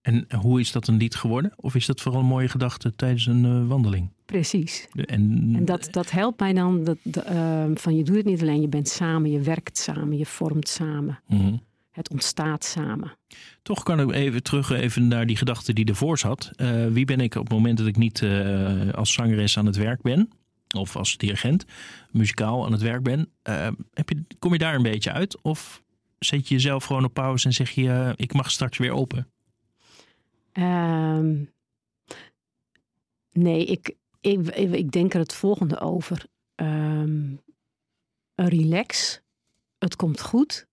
[0.00, 1.52] En hoe is dat een lied geworden?
[1.56, 4.08] Of is dat vooral een mooie gedachte tijdens een eh, wandeling?
[4.26, 4.88] Precies.
[4.92, 6.84] De- En, En dat, dat helpt mij dan.
[6.84, 8.60] Dat, de, ehm, van je doet het niet alleen.
[8.60, 9.30] Je bent samen.
[9.30, 10.16] Je werkt samen.
[10.18, 11.20] Je vormt samen.
[11.28, 11.56] Mhm.
[11.90, 13.12] Het ontstaat samen.
[13.62, 16.50] Toch kan ik even terug even naar die gedachte die ervoor zat.
[16.56, 19.76] Eh, wie ben ik op het moment dat ik niet eh, als zangeres aan het
[19.76, 20.28] werk ben?
[20.76, 21.64] Of als dirigent,
[22.10, 23.28] muzikaal aan het werk ben.
[23.42, 25.42] Eh, heb je, kom je daar een beetje uit?
[25.42, 25.82] Of
[26.18, 27.88] zet je jezelf gewoon op pauze en zeg je...
[27.88, 29.30] eh, ik mag straks weer open?
[30.52, 31.44] Ehm,
[33.32, 36.26] nee, ik, ik, ik, denk er het volgende over.
[36.54, 37.34] Ehm,
[38.34, 39.20] relax.
[39.78, 40.66] Het komt goed.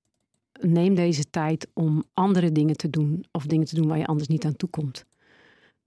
[0.61, 3.25] Neem deze tijd om andere dingen te doen.
[3.31, 5.05] Of dingen te doen waar je anders niet aan toe komt.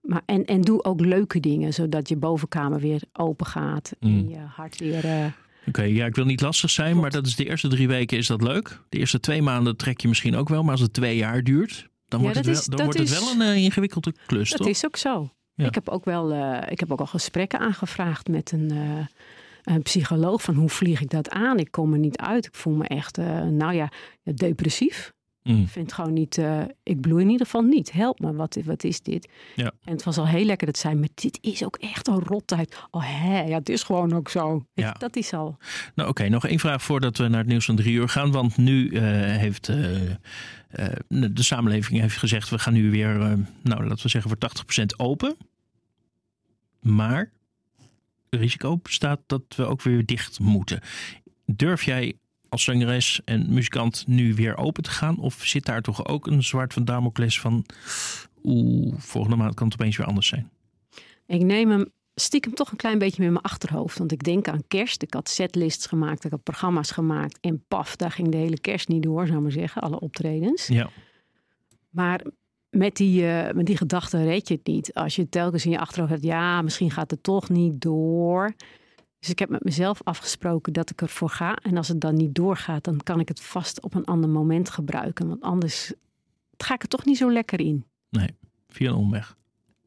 [0.07, 3.91] Maar, en, en doe ook leuke dingen, zodat je bovenkamer weer open gaat.
[3.99, 4.29] En Mm.
[4.29, 5.05] je hart weer...
[5.05, 5.25] eh,
[5.67, 8.27] Oké, ja, ik wil niet lastig zijn, maar dat is de eerste drie weken is
[8.27, 8.81] dat leuk.
[8.89, 11.89] De eerste twee maanden trek je misschien ook wel, maar als het twee jaar duurt,
[12.07, 14.67] dan Ja, wordt, het, wel, dan wordt het wel een eh, ingewikkelde klus, Dat toch?
[14.67, 15.29] is ook zo.
[15.53, 15.65] Ja.
[15.65, 18.71] Ik heb ook wel, eh, ik heb ook al gesprekken aangevraagd met een,
[19.63, 21.59] een psycholoog van hoe vlieg ik dat aan?
[21.59, 22.45] Ik kom er niet uit.
[22.45, 23.17] Ik voel me echt,
[23.49, 23.89] nou ja,
[24.23, 25.13] depressief.
[25.47, 25.61] Mm.
[25.61, 27.91] Ik vind gewoon niet, eh, ik bloei in ieder geval niet.
[27.91, 29.29] Help me, wat, wat is dit?
[29.55, 29.71] Ja.
[29.83, 32.77] En het was al heel lekker dat zij, maar dit is ook echt een rottijd.
[32.91, 34.65] Oh hè, ja, het is gewoon ook zo.
[34.73, 34.91] Ja.
[34.91, 35.57] Dat is al.
[35.95, 38.31] Nou oké, nog één vraag voordat we naar het nieuws van drie uur gaan.
[38.31, 39.01] Want nu eh,
[39.37, 39.75] heeft eh,
[41.07, 42.49] de samenleving heeft gezegd...
[42.49, 43.17] we gaan nu weer,
[43.61, 44.49] nou laten we zeggen, voor
[44.81, 45.35] 80% open.
[46.79, 47.31] Maar
[48.29, 50.79] het risico bestaat dat we ook weer dicht moeten.
[51.45, 52.15] Durf jij
[52.49, 55.19] als zangeres en muzikant nu weer open te gaan?
[55.19, 57.65] Of zit daar toch ook een zwart van Damocles van...
[58.43, 60.49] oeh, volgende maand kan het opeens weer anders zijn?
[61.25, 63.97] Ik neem hem stiekem toch een klein beetje met mijn achterhoofd.
[63.97, 65.01] Want ik denk aan kerst.
[65.01, 67.37] Ik had setlists gemaakt, ik had programma's gemaakt.
[67.41, 69.81] En paf, daar ging de hele kerst niet door, zou ik maar zeggen.
[69.81, 70.67] Alle optredens.
[70.67, 70.89] Ja,
[71.89, 72.25] Maar
[72.69, 74.93] met die, eh, met die gedachte red je het niet.
[74.93, 78.53] Als je telkens in je achterhoofd hebt, ja, misschien gaat het toch niet door.
[79.27, 81.55] Dus ik heb met mezelf afgesproken dat ik ervoor ga.
[81.55, 84.69] En als het dan niet doorgaat, dan kan ik het vast op een ander moment
[84.69, 85.27] gebruiken.
[85.27, 85.93] Want anders
[86.57, 87.85] ga ik er toch niet zo lekker in.
[88.69, 89.35] via een omweg.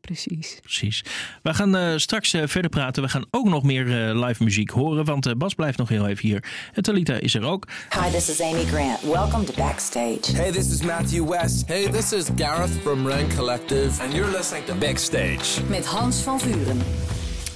[0.00, 0.58] Precies.
[0.60, 1.04] Precies.
[1.42, 3.02] We gaan eh, straks eh, verder praten.
[3.02, 5.04] We gaan ook nog meer eh, live muziek horen.
[5.04, 6.44] Want Bas blijft nog heel even hier.
[6.72, 7.66] En Talita is er ook.
[7.90, 9.02] Hi, this is Amy Grant.
[9.02, 10.32] Welcome to Backstage.
[10.32, 11.66] Hey, this is Matthew West.
[11.66, 14.02] Hey, this is Gareth from Rain Collective.
[14.02, 15.62] And you're listening to Backstage.
[15.68, 16.80] Met Hans van Vuren.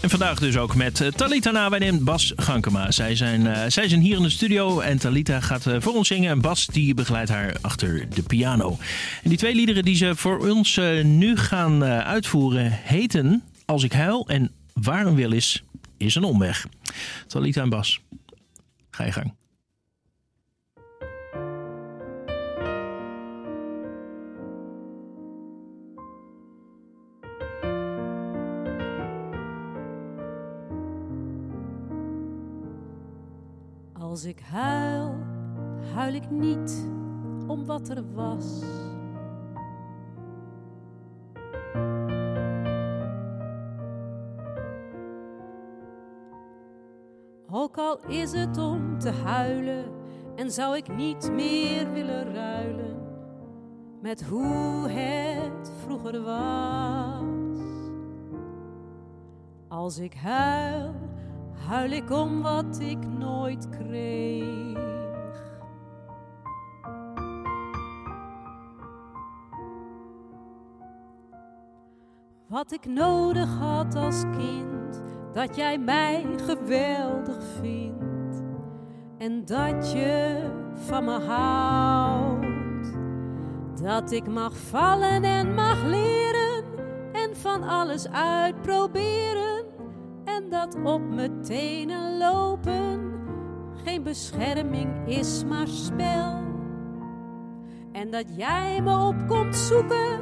[0.05, 2.91] En vandaag dus ook met eh, Talita Nawijn en Bas Gankema.
[2.91, 6.09] Zij zijn, eh, zij zijn hier in de studio en Talita gaat eh, voor ons
[6.09, 6.31] zingen.
[6.31, 8.79] En Bas die begeleidt haar achter de piano.
[9.23, 14.29] En die twee liederen die ze voor ons nu gaan uitvoeren heten Als ik huil
[14.29, 15.65] en Waar een wil is,
[15.97, 16.67] is een omweg.
[17.27, 18.01] Talita en Bas,
[18.91, 19.44] ga je gang.
[34.15, 35.15] Als ik huil,
[35.95, 36.89] huil ik niet
[37.47, 38.63] om wat er was.
[47.51, 49.85] Ook al is het om te huilen
[50.37, 52.97] en zou ik niet meer willen ruilen
[54.01, 57.59] met hoe het vroeger was.
[59.69, 60.95] Als ik huil,
[61.69, 64.83] huil ik om wat ik nooit kreeg.
[72.49, 78.43] Wat ik nodig had als kind, dat jij mij geweldig vindt
[79.19, 80.41] en dat je
[80.75, 82.47] van me houdt.
[83.83, 86.65] Dat ik mag vallen en mag leren
[87.13, 89.54] en van alles uitproberen en
[90.51, 93.13] dat op mijn tenen lopen
[93.85, 96.43] geen bescherming is, maar spel.
[97.93, 100.21] En dat jij me op komt zoeken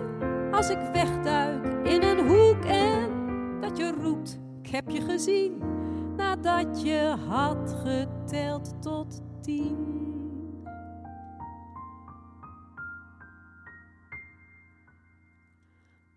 [0.53, 3.11] als ik wegduik in een hoek en
[3.61, 5.63] dat je roept, ik heb je gezien,
[6.17, 9.77] nadat je had geteld tot tien.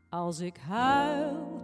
[0.09, 1.61] Als ik huil,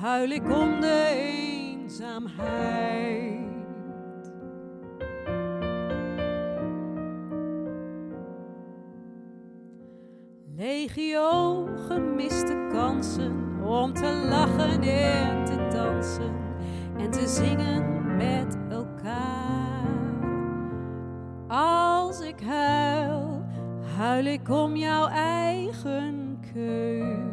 [0.00, 1.61] huil ik om de
[1.92, 3.40] eenzaamheid.
[10.56, 16.34] Legio gemiste kansen om te lachen en te dansen
[16.98, 19.90] en te zingen met elkaar.
[21.48, 23.44] Als ik huil,
[23.96, 27.31] huil ik om jouw eigen keus.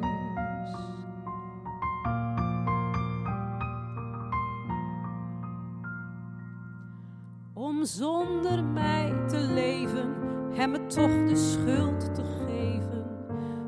[7.82, 10.16] Zonder mij te leven
[10.58, 13.06] en me toch de schuld te geven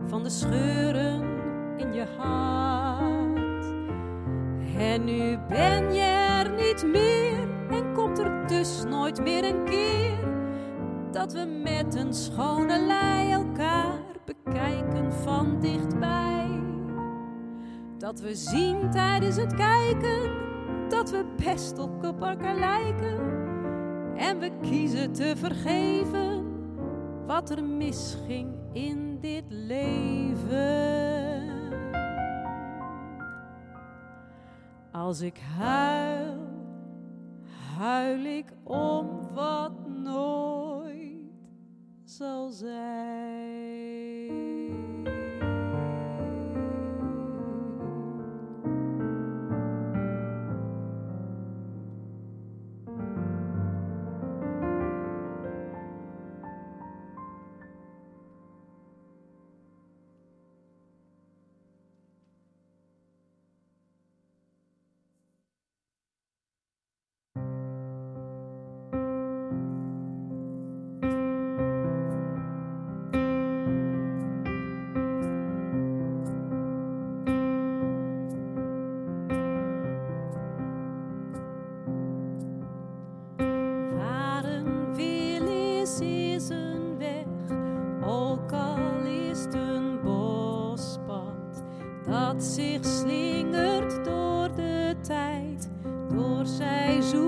[0.05, 1.21] van de scheuren
[1.77, 3.65] in je hart.
[4.77, 10.17] En nu ben je er niet meer en komt er dus nooit meer een keer
[11.11, 16.49] dat we met een schone lei elkaar bekijken van dichtbij.
[17.97, 20.31] Dat we zien tijdens het kijken
[20.89, 23.50] dat we best op elkaar lijken.
[24.21, 26.45] En we kiezen te vergeven
[27.25, 30.99] wat er misging in dit leven.
[34.91, 36.37] Als ik huil,
[37.77, 41.31] huil ik om wat nooit
[42.03, 44.10] zal zijn.
[96.21, 97.20] Door seizoenen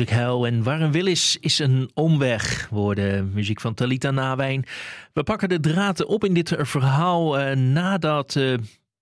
[0.00, 0.92] ik huil en waar een
[1.40, 2.68] is, een omweg.
[2.68, 4.64] Woorden muziek van Talita Nawijn.
[5.12, 8.54] We pakken de draad op in dit verhaal eh, nadat eh,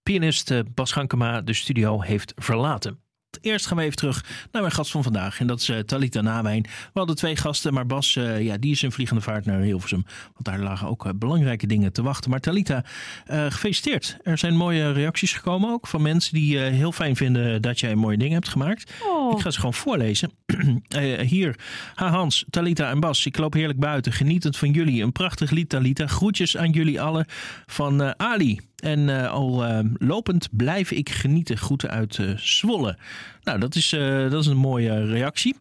[0.02, 3.00] pianist eh, Bas Gankema de studio heeft verlaten.
[3.40, 5.40] Eerst gaan we even terug naar mijn gast van vandaag.
[5.40, 6.62] En dat is eh, Talita Nawijn.
[6.62, 10.04] We hadden twee gasten, maar Bas eh, ja, die is in vliegende vaart naar Hilversum.
[10.32, 12.30] Want daar lagen ook eh, belangrijke dingen te wachten.
[12.30, 12.84] Maar Talita,
[13.26, 14.16] gefeliciteerd.
[14.22, 18.16] Er zijn mooie reacties gekomen ook van mensen die heel fijn vinden dat jij mooie
[18.16, 18.92] dingen hebt gemaakt.
[19.02, 19.32] Oh.
[19.32, 20.30] Ik ga ze gewoon voorlezen.
[21.20, 21.58] Hier,
[21.94, 23.26] ha Hans, Talita en Bas.
[23.26, 25.02] Ik loop heerlijk buiten, genietend van jullie.
[25.02, 26.06] Een prachtig lied, Talita.
[26.06, 27.26] Groetjes aan jullie allen
[27.66, 28.60] van Ali.
[28.82, 31.58] En eh, al eh, lopend blijf ik genieten.
[31.58, 32.98] Groeten uit eh, Zwolle.
[33.42, 33.88] Nou, dat is,
[34.30, 35.56] dat is een mooie reactie.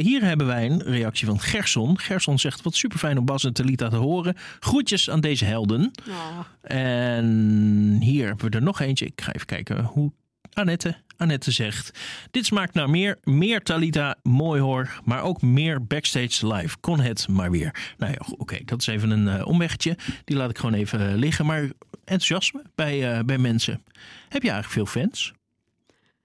[0.00, 1.98] Hier hebben wij een reactie van Gerson.
[1.98, 4.36] Gerson zegt, wat super fijn om Bas en Talita te horen.
[4.58, 5.90] Groetjes aan deze helden.
[6.08, 6.38] Oh.
[6.62, 9.06] En hier hebben we er nog eentje.
[9.06, 10.12] Ik ga even kijken hoe
[10.52, 11.98] Annette, Annette zegt.
[12.30, 13.18] Dit smaakt naar meer.
[13.22, 15.00] Meer Talita, mooi hoor.
[15.04, 16.76] Maar ook meer backstage live.
[16.80, 17.94] Kon het maar weer.
[17.98, 18.58] Nou ja, oké.
[18.64, 19.96] dat is even een omweggetje.
[20.24, 21.46] Die laat ik gewoon even liggen.
[21.46, 21.70] Maar
[22.10, 23.82] enthousiasme bij, eh, bij mensen.
[24.28, 25.32] Heb je eigenlijk veel fans?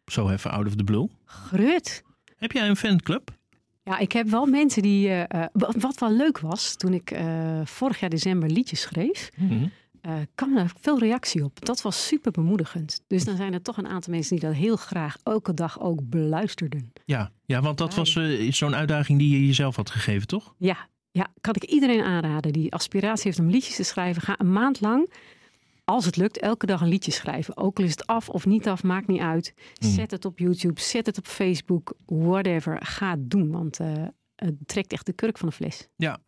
[0.05, 1.07] Zo even out of the blue.
[1.25, 2.03] Grut.
[2.38, 3.29] Heb jij een fanclub?
[3.83, 5.07] Ja, ik heb wel mensen die.
[5.07, 7.11] wa- wat wel leuk was, toen ik
[7.63, 9.29] vorig jaar december liedjes schreef,
[10.01, 11.65] eh, kwam er veel reactie op.
[11.65, 13.01] Dat was super bemoedigend.
[13.07, 15.99] Dus dan zijn er toch een aantal mensen die dat heel graag elke dag ook
[16.09, 16.91] beluisterden.
[17.05, 18.17] Ja, ja, want dat was
[18.49, 20.53] zo'n uitdaging die je jezelf had gegeven, toch?
[20.57, 24.21] Ja, ja, kan ik iedereen aanraden die aspiratie heeft om liedjes te schrijven.
[24.21, 25.09] Ga een maand lang,
[25.86, 27.57] als het lukt, elke dag een liedje schrijven.
[27.57, 29.53] Ook al is het af of niet af, maakt niet uit.
[29.77, 29.89] Hmm.
[29.89, 32.86] Zet het op YouTube, zet het op Facebook, whatever.
[32.86, 33.88] Ga het doen, want eh,
[34.36, 35.88] het trekt echt de kurk van de fles.
[35.95, 36.19] Ja.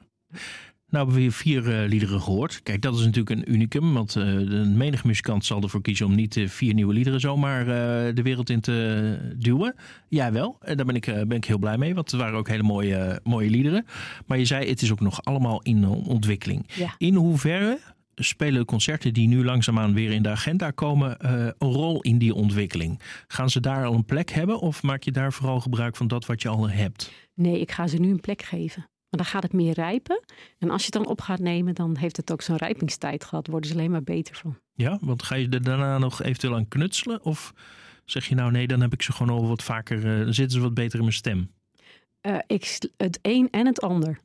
[0.90, 2.64] Nou hebben we hier vier eh, liederen gehoord.
[2.64, 3.94] Kijk, dat is natuurlijk een unicum.
[3.94, 7.66] Want eh de menig muzikant zal ervoor kiezen om niet vier nieuwe liederen zomaar
[8.16, 9.76] de wereld in te duwen.
[10.10, 10.58] Jij wel.
[10.60, 11.96] En daar ben ik, ben ik heel blij mee.
[11.96, 13.86] Want het waren ook hele mooie, mooie liederen.
[14.26, 16.66] Maar je zei, het is ook nog allemaal in ontwikkeling.
[16.76, 16.96] Ja.
[16.98, 17.80] In hoeverre
[18.24, 22.18] spelen de concerten die nu langzaamaan weer in de agenda komen eh, een rol in
[22.18, 23.02] die ontwikkeling?
[23.28, 24.60] Gaan ze daar al een plek hebben?
[24.60, 27.12] Of maak je daar vooral gebruik van dat wat je al hebt?
[27.34, 28.82] Nee, ik ga ze nu een plek geven.
[28.82, 30.24] Maar dan gaat het meer rijpen.
[30.58, 33.48] En als je het dan op gaat nemen, dan heeft het ook zo'n rijpingstijd gehad.
[33.48, 34.58] Worden ze alleen maar beter van.
[34.74, 37.24] Ja, want ga je er daarna nog eventueel aan knutselen?
[37.24, 37.54] Of
[38.06, 40.58] zeg je nou nee, dan heb ik ze gewoon al wat vaker, eh, dan zitten
[40.58, 41.52] ze wat beter in mijn stem.
[42.22, 44.20] Eh, ik, het een en het ander.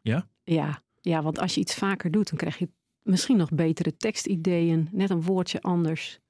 [0.00, 0.28] Ja?
[0.44, 2.68] Ja, ja, want als je iets vaker doet, dan krijg je
[3.02, 4.88] misschien nog betere tekstideeën.
[4.92, 6.20] Net een woordje anders.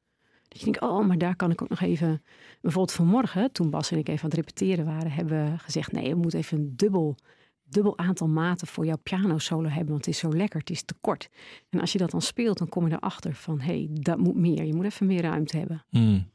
[0.48, 2.22] Dat je denkt, oh, maar daar kan ik ook nog even...
[2.60, 5.10] Bijvoorbeeld vanmorgen, toen Bas en ik even aan het repeteren waren...
[5.10, 7.16] hebben we gezegd, nee, we moeten even een dubbel,
[7.64, 8.66] dubbel aantal maten...
[8.66, 11.28] voor jouw pianosolo hebben, want het is zo lekker, het is te kort.
[11.68, 13.60] En als je dat dan speelt, dan kom je erachter van...
[13.60, 14.64] hé, hey, dat moet meer.
[14.64, 15.84] Je moet even meer ruimte hebben.
[15.88, 16.28] Hmm.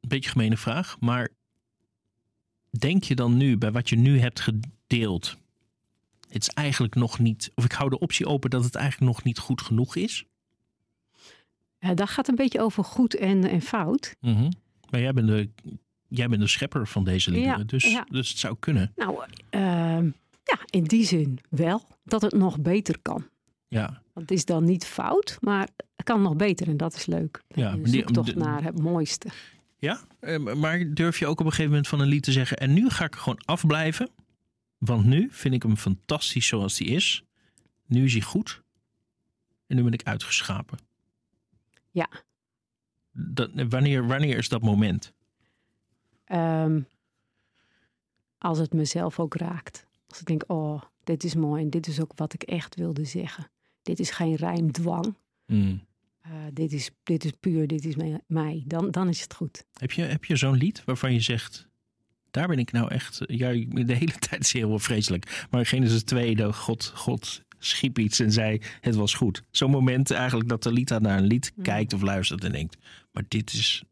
[0.00, 1.28] Een beetje gemene vraag, maar
[2.70, 5.36] denk je dan nu bij wat je nu hebt gedeeld,
[6.28, 9.22] het is eigenlijk nog niet, of ik hou de optie open dat het eigenlijk nog
[9.24, 10.24] niet goed genoeg is?
[11.80, 14.16] Uh, dat gaat een beetje over goed en, en fout.
[14.20, 14.50] Mhm.
[14.90, 15.48] Maar jij bent, de,
[16.08, 18.06] jij bent de schepper van deze liederen, Ja, dus, ja.
[18.10, 18.92] dus het zou kunnen.
[18.96, 20.04] Nou, ehm,
[20.44, 21.82] ja, in die zin wel.
[22.04, 23.28] Dat het nog beter kan.
[23.68, 27.42] Ja, Het is dan niet fout, maar het kan nog beter en dat is leuk.
[27.48, 29.28] Ja, die- zoektocht de- naar het mooiste.
[29.78, 32.56] Ja, eh, maar durf je ook op een gegeven moment van een lied te zeggen...
[32.56, 34.08] en nu ga ik er gewoon afblijven,
[34.78, 37.24] want nu vind ik hem fantastisch zoals hij is.
[37.86, 38.62] Nu is hij goed
[39.66, 40.78] en nu ben ik uitgeschapen.
[41.90, 42.08] Ja.
[43.12, 45.12] Dat, wanneer, wanneer is dat moment?
[46.24, 46.80] Ehm,
[48.38, 49.86] als het mezelf ook raakt.
[50.08, 53.04] Als ik denk, oh, dit is mooi en dit is ook wat ik echt wilde
[53.04, 53.50] zeggen.
[53.82, 55.14] Dit is geen rijmdwang.
[55.46, 55.84] Hmm.
[56.20, 59.64] eh, dit, is, dit is puur, dit is mij- mij, dan, dan is het goed.
[59.72, 61.68] Heb je, heb je zo'n lied waarvan je zegt...
[62.36, 63.20] Daar ben ik nou echt...
[63.26, 65.46] Ja, de hele tijd is heel vreselijk.
[65.50, 69.42] Maar Genesis 2, de God, God schiep iets en zei het was goed.
[69.50, 71.62] Zo'n moment eigenlijk dat de lied naar een lied Mm.
[71.62, 72.76] kijkt of luistert en denkt...
[73.12, 73.82] Maar dit is...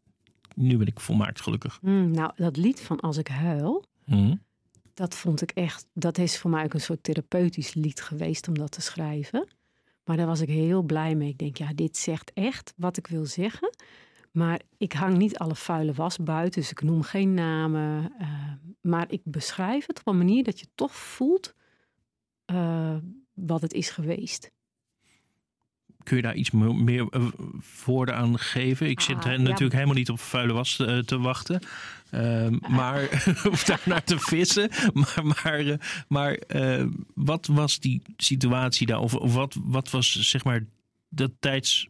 [0.55, 1.79] Nu ben ik volmaakt gelukkig.
[1.81, 4.35] Hmm, nou, dat lied van Als ik huil, Hm?
[4.95, 8.59] dat vond ik echt, dat is voor mij ook een soort therapeutisch lied geweest om
[8.59, 9.49] dat te schrijven.
[10.05, 11.29] Maar daar was ik heel blij mee.
[11.29, 13.71] Ik denk, ja, dit zegt echt wat ik wil zeggen.
[14.35, 18.13] Maar ik hang niet alle vuile was buiten, dus ik noem geen namen.
[18.19, 18.29] eh,
[18.81, 21.55] maar ik beschrijf het op een manier dat je toch voelt
[22.45, 22.97] eh,
[23.35, 24.51] wat het is geweest.
[26.03, 27.27] Kun je daar iets meer eh,
[27.85, 28.89] woorden aan geven?
[28.89, 29.37] Ik zit Ah, ja.
[29.37, 31.61] natuurlijk helemaal niet op vuile was te wachten.
[32.11, 33.03] Ehm, maar
[33.51, 34.71] of daar naar te vissen.
[34.93, 35.79] Maar, maar,
[36.09, 36.39] maar
[37.15, 39.01] wat was die situatie daar?
[39.01, 40.65] Of, of wat, wat was zeg maar
[41.09, 41.89] dat tijds.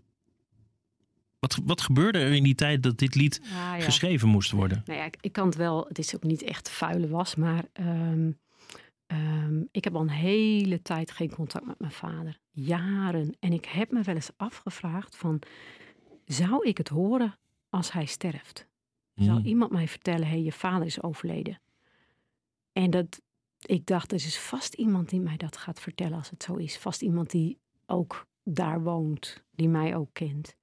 [1.45, 3.81] Wat, wat gebeurde er in die tijd dat dit lied Ah, ja.
[3.81, 4.83] geschreven moest worden?
[4.87, 7.65] Nou ja, ik, ik kan het wel, het is ook niet echt vuile was, maar
[7.73, 8.31] ehm,
[9.07, 12.39] ehm, ik heb al een hele tijd geen contact met mijn vader.
[12.51, 13.37] Jaren.
[13.41, 15.43] En ik heb me wel eens afgevraagd van,
[16.25, 17.35] zou ik het horen
[17.71, 18.67] als hij sterft?
[19.15, 19.47] Zou Hmm.
[19.47, 21.61] iemand mij vertellen, hé, hey, je vader is overleden?
[22.73, 23.21] En dat,
[23.61, 26.77] ik dacht, er is vast iemand die mij dat gaat vertellen als het zo is.
[26.79, 30.57] Vast iemand die ook daar woont, die mij ook kent.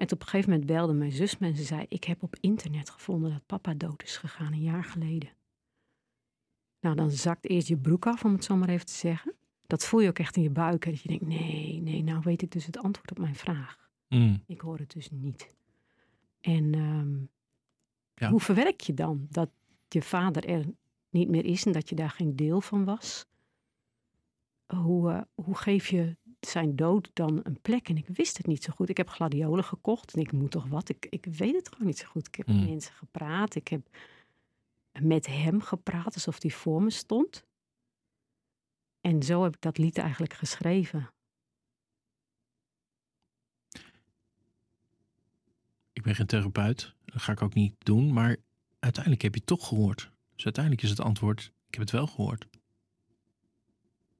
[0.00, 1.84] En op een gegeven moment belde mijn zus me en ze zei...
[1.88, 5.28] ik heb op internet gevonden dat papa dood is gegaan een jaar geleden.
[6.80, 9.34] Nou, dan zakt eerst je broek af, om het zo maar even te zeggen.
[9.66, 10.84] Dat voel je ook echt in je buik.
[10.84, 13.90] hè, Dat je denkt, nee, nee, nou weet ik dus het antwoord op mijn vraag.
[14.08, 14.42] Hmm.
[14.46, 15.54] Ik hoor het dus niet.
[16.40, 17.18] En ehm,
[18.14, 18.30] Ja.
[18.30, 19.50] hoe verwerk je dan dat
[19.88, 20.64] je vader er
[21.10, 21.64] niet meer is...
[21.66, 23.26] en dat je daar geen deel van was?
[24.66, 27.88] Hoe, eh, hoe geef je zijn dood dan een plek?
[27.88, 28.88] En ik wist het niet zo goed.
[28.88, 30.88] Ik heb gladiolen gekocht en ik moet toch wat.
[30.88, 32.26] Ik, ik weet het gewoon niet zo goed.
[32.26, 32.68] Ik heb met Mm.
[32.68, 33.54] mensen gepraat.
[33.54, 33.88] Ik heb
[35.00, 37.44] met hem gepraat alsof hij voor me stond.
[39.00, 41.10] En zo heb ik dat lied eigenlijk geschreven.
[45.92, 46.94] Ik ben geen therapeut.
[47.04, 48.12] Dat ga ik ook niet doen.
[48.12, 48.36] Maar
[48.78, 50.10] uiteindelijk heb je het toch gehoord.
[50.34, 52.46] Dus uiteindelijk is het antwoord: ik heb het wel gehoord.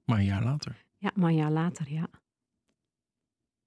[0.04, 0.84] Maar een jaar later.
[1.00, 2.08] Ja, maar een jaar later, ja.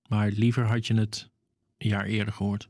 [0.07, 1.29] Maar liever had je het
[1.77, 2.69] een jaar eerder gehoord.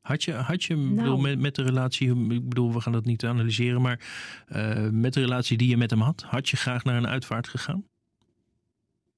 [0.00, 0.94] Had je, had je ik Nou.
[0.94, 4.00] bedoel, met, met de relatie, ik bedoel, we gaan dat niet analyseren, maar
[4.46, 7.48] eh, met de relatie die je met hem had, had je graag naar een uitvaart
[7.48, 7.86] gegaan?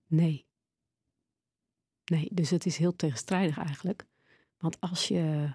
[0.06, 0.46] Nee.
[2.04, 4.06] Nee, dus het is heel tegenstrijdig eigenlijk.
[4.58, 5.52] Want als je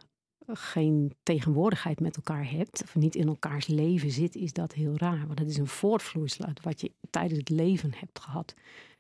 [0.47, 5.25] geen tegenwoordigheid met elkaar hebt, of niet in elkaars leven zit, is dat heel raar.
[5.25, 8.53] Want dat is een voortvloeisel uit wat je tijdens het leven hebt gehad.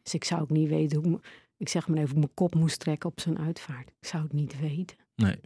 [0.03, 1.19] Dus ik zou ook niet weten hoe,
[1.57, 3.89] ik zeg maar even, hoe ik mijn kop moest trekken op zo'n uitvaart.
[3.99, 4.97] Ik zou het niet weten.
[5.15, 5.39] Nee.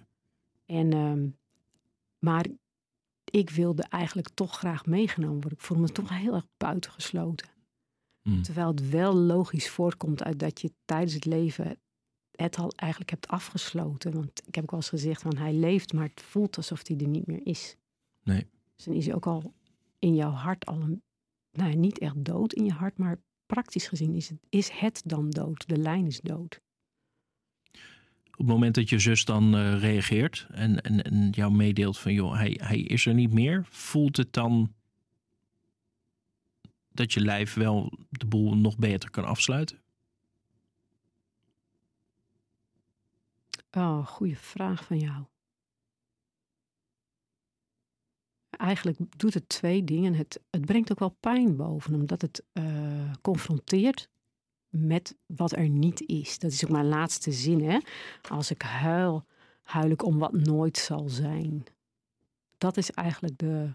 [0.65, 1.27] En, ehm,
[2.19, 2.45] maar
[3.23, 5.57] ik wilde eigenlijk toch graag meegenomen worden.
[5.59, 7.47] Ik voelde me toch heel erg buitengesloten.
[8.21, 8.41] Hm.
[8.41, 11.79] Terwijl het wel logisch voortkomt uit dat je tijdens het leven
[12.37, 14.11] het al eigenlijk hebt afgesloten.
[14.11, 16.97] Want ik heb ook wel eens gezegd van hij leeft, maar het voelt alsof hij
[16.97, 17.75] er niet meer is.
[18.23, 18.47] Nee.
[18.75, 19.53] Dus dan is hij ook al
[19.99, 21.01] in jouw hart al een,
[21.51, 25.01] nou ja, niet echt dood in je hart, maar praktisch gezien is het, is het
[25.05, 25.67] dan dood.
[25.67, 26.61] De lijn is dood.
[28.31, 32.13] Op het moment dat je zus dan eh, reageert en, en, en jou meedeelt van
[32.13, 34.73] joh, hij, hij is er niet meer, voelt het dan
[36.89, 39.81] dat je lijf wel de boel nog beter kan afsluiten?
[43.71, 45.25] Oh, goede vraag van jou.
[48.49, 50.13] Eigenlijk doet het twee dingen.
[50.13, 54.09] Het, het brengt ook wel pijn boven, omdat het eh, confronteert
[54.69, 56.39] met wat er niet is.
[56.39, 57.69] Dat is ook mijn laatste zin.
[57.69, 57.79] Hè?
[58.29, 59.25] Als ik huil,
[59.63, 61.63] huil ik om wat nooit zal zijn.
[62.57, 63.73] Dat is eigenlijk de,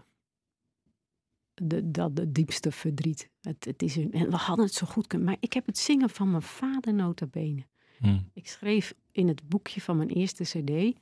[1.53, 3.29] de, dat, de diepste verdriet.
[3.41, 5.27] Het, het is een, en we hadden het zo goed kunnen.
[5.27, 7.65] Maar ik heb het zingen van mijn vader nota bene.
[7.97, 8.19] Hm.
[8.33, 10.99] Ik schreef in het boekje van mijn eerste cd...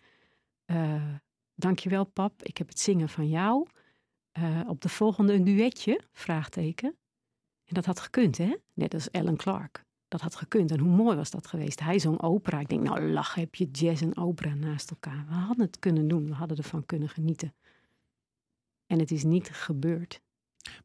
[0.66, 1.16] eh
[1.56, 3.68] dankjewel pap, ik heb het zingen van jou.
[4.32, 6.96] Eh, op de volgende een duetje, vraagteken.
[7.66, 8.56] En dat had gekund, hè?
[8.74, 9.86] Net als Alan Clark.
[10.08, 10.72] Dat had gekund.
[10.72, 11.80] En hoe mooi was dat geweest?
[11.80, 12.60] Hij zong opera.
[12.60, 15.26] Ik denk, nou lach, heb je jazz en opera naast elkaar.
[15.28, 16.26] We hadden het kunnen doen.
[16.26, 17.54] We hadden ervan kunnen genieten.
[18.86, 20.22] En het is niet gebeurd.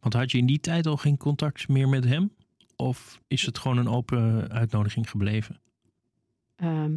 [0.00, 2.34] Want had je in die tijd al geen contact meer met hem?
[2.76, 5.60] Of is het gewoon een open uitnodiging gebleven?
[6.56, 6.96] Ehm,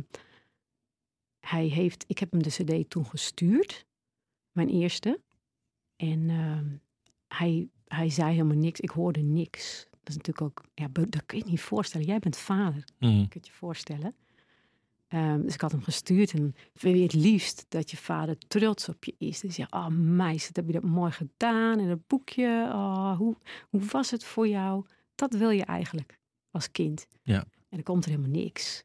[1.39, 2.49] hij heeft, ik heb hem de
[2.81, 3.85] CD toen gestuurd,
[4.51, 5.19] mijn eerste.
[5.95, 6.65] En ehm,
[7.27, 8.79] hij, hij zei helemaal niks.
[8.79, 9.87] Ik hoorde niks.
[9.91, 12.07] Dat is natuurlijk ook, ja, dat kun je je niet voorstellen.
[12.07, 13.05] Jij bent vader, Hm.
[13.05, 14.15] je kunt je voorstellen.
[15.07, 18.89] Ehm, dus ik had hem gestuurd en wil je het liefst dat je vader trots
[18.89, 19.39] op je is.
[19.39, 22.69] Dus zegt, oh meisje, wat heb je dat mooi gedaan en dat boekje.
[22.73, 23.35] Oh, hoe,
[23.69, 24.85] hoe was het voor jou?
[25.15, 26.19] Dat wil je eigenlijk
[26.51, 27.07] als kind.
[27.23, 27.39] Ja.
[27.39, 28.83] En dan komt er helemaal niks.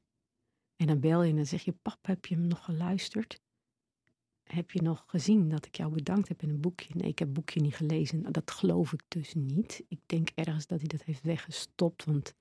[0.84, 3.40] En dan bel je en dan zeg je, pap, heb je hem nog geluisterd?
[4.42, 6.94] Heb je nog gezien dat ik jou bedankt heb in een boekje?
[6.94, 8.20] Nee, ik heb het boekje niet gelezen.
[8.20, 9.84] Nou, Dat geloof ik dus niet.
[9.88, 12.34] Ik denk ergens dat hij dat heeft weggestopt, want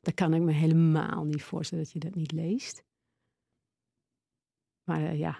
[0.00, 2.84] dat kan ik me helemaal niet voorstellen dat je dat niet leest.
[4.84, 5.38] Maar eh, ja,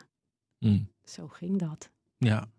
[0.59, 0.89] Mm.
[1.05, 1.91] zo ging dat.
[2.17, 2.51] Ja.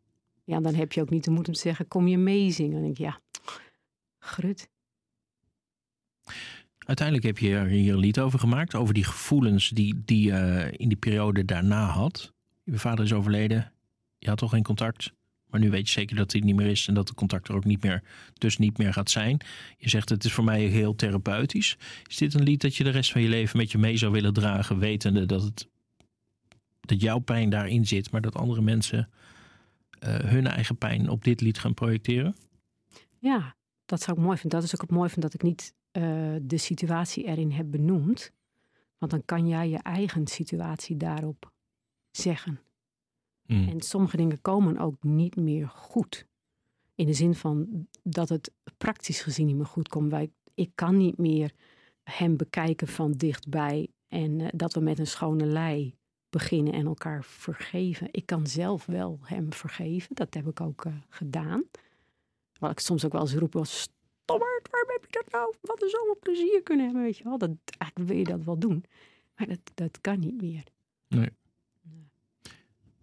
[0.43, 2.71] Ja, dan heb je ook niet de moed om te zeggen, kom je meezingen?
[2.71, 3.21] Dan denk ik, ja,
[4.19, 4.69] grut.
[6.85, 8.75] Uiteindelijk heb je er hier een lied over gemaakt.
[8.75, 12.33] Over die gevoelens die, die je in die periode daarna had.
[12.63, 13.71] Je vader is overleden.
[14.19, 15.13] Je had toch geen contact.
[15.49, 16.87] Maar nu weet je zeker dat hij niet meer is.
[16.87, 19.41] En dat de contact er ook niet meer, dus niet meer gaat zijn.
[19.77, 21.77] Je zegt het is voor mij heel therapeutisch.
[22.07, 24.11] Is dit een lied dat je de rest van je leven met je mee zou
[24.11, 24.79] willen dragen.
[24.79, 25.69] Wetende dat, het,
[26.81, 28.11] dat jouw pijn daarin zit.
[28.11, 29.09] Maar dat andere mensen
[29.99, 32.35] eh, hun eigen pijn op dit lied gaan projecteren?
[33.19, 33.55] Ja,
[33.85, 34.59] dat zou ik mooi vinden.
[34.59, 38.31] Dat is ook het mooi van dat ik niet eh, de situatie erin heb benoemd.
[38.97, 41.51] Want dan kan jij je eigen situatie daarop
[42.11, 42.59] zeggen.
[43.45, 43.67] Mm.
[43.67, 46.25] En sommige dingen komen ook niet meer goed.
[46.95, 50.11] In de zin van dat het praktisch gezien niet meer goed komt.
[50.11, 51.51] Wij, ik kan niet meer
[52.03, 53.87] hem bekijken van dichtbij.
[54.07, 55.95] En eh, dat we met een schone lei
[56.29, 58.07] beginnen en elkaar vergeven.
[58.11, 60.15] Ik kan zelf wel hem vergeven.
[60.15, 61.63] Dat heb ik ook eh, gedaan.
[62.59, 63.89] Wat ik soms ook wel eens roep was...
[64.23, 65.53] Stommerd, waarom heb je dat nou?
[65.61, 67.37] Wat een zo'n plezier kunnen hebben, weet je wel.
[67.37, 68.85] Dat, eigenlijk wil je dat wel doen.
[69.35, 70.63] Maar dat, dat kan niet meer.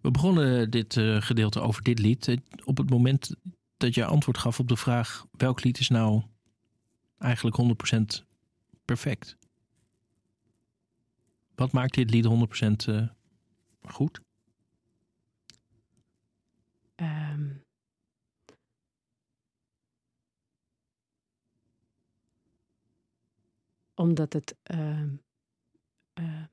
[0.01, 2.27] We begonnen dit eh, gedeelte over dit lied.
[2.27, 3.35] eh, Op het moment
[3.77, 6.23] dat je antwoord gaf op de vraag: welk lied is nou
[7.17, 7.57] eigenlijk
[8.21, 8.25] 100%
[8.85, 9.37] perfect?
[11.55, 13.07] Wat maakt dit lied 100% eh,
[13.81, 14.21] goed?
[16.95, 17.49] Ehm,
[23.95, 25.09] omdat het ehm,
[26.13, 26.43] eh,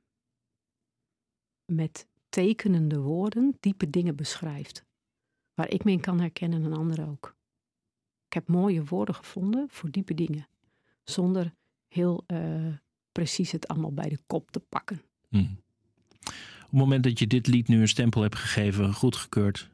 [1.65, 4.85] met tekenende woorden diepe dingen beschrijft.
[5.55, 7.37] Waar ik me in kan herkennen en een ander ook.
[8.27, 10.49] Ik heb mooie woorden gevonden voor diepe dingen.
[11.05, 11.55] Zonder
[11.89, 12.75] heel eh,
[13.13, 15.03] precies het allemaal bij de kop te pakken.
[15.29, 15.59] Hmm.
[16.21, 19.71] Op het moment dat je dit lied nu een stempel hebt gegeven, goedgekeurd,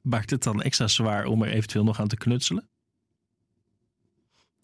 [0.00, 2.69] maakt het dan extra zwaar om er eventueel nog aan te knutselen?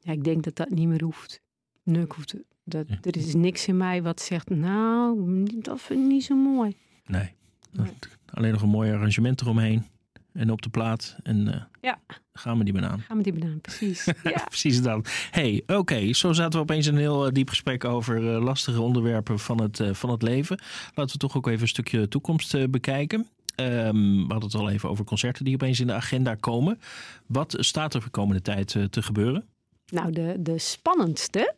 [0.06, 1.40] Ja, ik denk dat dat niet meer hoeft.
[1.82, 2.98] Nee, ik hoef te- dat, Ja.
[3.02, 6.76] Er is niks in mij wat zegt, nou, dat vind ik niet zo mooi.
[7.06, 7.30] Nee.
[7.72, 7.86] Nee.
[8.30, 9.84] Alleen nog een mooi arrangement eromheen
[10.32, 11.16] en op de plaat.
[11.22, 11.98] En eh, Ja.
[12.32, 13.00] gaan we die banaan.
[13.00, 14.04] Gaan we die banaan, precies.
[14.22, 14.44] ja.
[14.44, 15.04] Precies dan.
[15.30, 19.38] hey, oké, zo zaten we opeens een heel eh, diep gesprek over eh, lastige onderwerpen
[19.38, 20.60] van het, van het leven.
[20.94, 23.26] Laten we toch ook even een stukje toekomst bekijken.
[23.54, 26.78] Ehm, we hadden het al even over concerten die opeens in de agenda komen.
[27.26, 29.44] Wat staat er de komende tijd te gebeuren?
[29.92, 31.54] Nou, de, de spannendste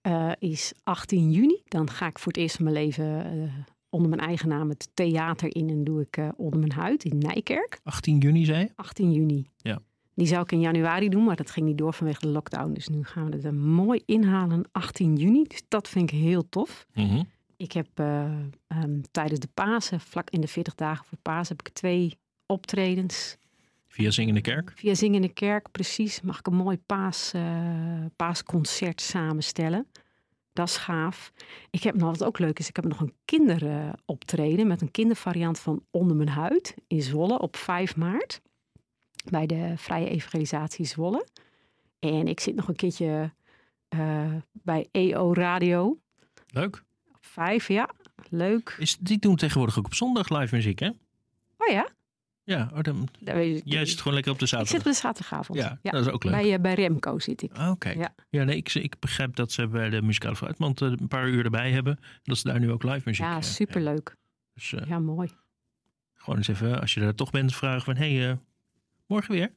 [0.00, 1.62] eh, is 18 juni.
[1.64, 3.52] Dan ga ik voor het eerst in mijn leven eh,
[3.88, 7.18] onder mijn eigen naam het theater in en doe ik eh, onder mijn huid in
[7.18, 7.80] Nijkerk.
[7.82, 8.70] 18 juni, zei je?
[8.74, 9.50] 18 juni.
[9.56, 9.80] Ja.
[10.14, 12.72] Die zou ik in januari doen, maar dat ging niet door vanwege de lockdown.
[12.72, 15.42] Dus nu gaan we het er mooi inhalen 18 juni.
[15.42, 16.86] Dus dat vind ik heel tof.
[16.94, 17.22] Mhm.
[17.56, 18.24] Ik heb eh,
[18.66, 23.36] ehm, tijdens de Pasen, vlak in de 40 dagen voor Pasen, heb ik twee optredens.
[23.88, 24.72] Via Zingende Kerk.
[24.74, 29.86] Via Zingende Kerk, precies, mag ik een mooi paas, eh, paasconcert samenstellen.
[30.52, 31.32] Dat is gaaf.
[31.70, 35.58] Ik heb nog wat ook leuk is, ik heb nog een kinderoptreden met een kindervariant
[35.58, 38.40] van Onder mijn huid in Zwolle op 5 maart.
[39.30, 41.26] Bij de Vrije Evangelisatie Zwolle.
[41.98, 43.32] En ik zit nog een keertje
[43.88, 45.98] eh, bij EO Radio.
[46.46, 46.82] Leuk.
[47.08, 47.90] Op 5, ja.
[48.28, 48.76] Leuk.
[48.78, 50.88] Is, die doen tegenwoordig ook op zondag live muziek, hè?
[51.56, 51.88] Oh ja?
[52.46, 54.92] Ja, oh, dan, Daar jij zit gewoon lekker op de Ik zit op zaterdag.
[54.92, 55.58] de zaterdagavond.
[55.58, 56.32] Ja, dat is ook leuk.
[56.32, 57.52] Bij, eh, bij Remco zit ik.
[57.52, 57.88] Ah, Oké.
[57.90, 58.14] Ja.
[58.28, 61.44] Ja, nee, ik, ik begrijp dat ze bij de muzikale fruitmand eh, een paar uur
[61.44, 61.96] erbij hebben.
[61.96, 64.16] En dat ze daar nu ook live muziek Ja, eh, superleuk.
[64.54, 65.28] Dus Ja, mooi.
[66.14, 67.96] gewoon eens even, als je er toch bent, vragen van...
[67.96, 68.38] Hé, hey,
[69.06, 69.50] morgen weer?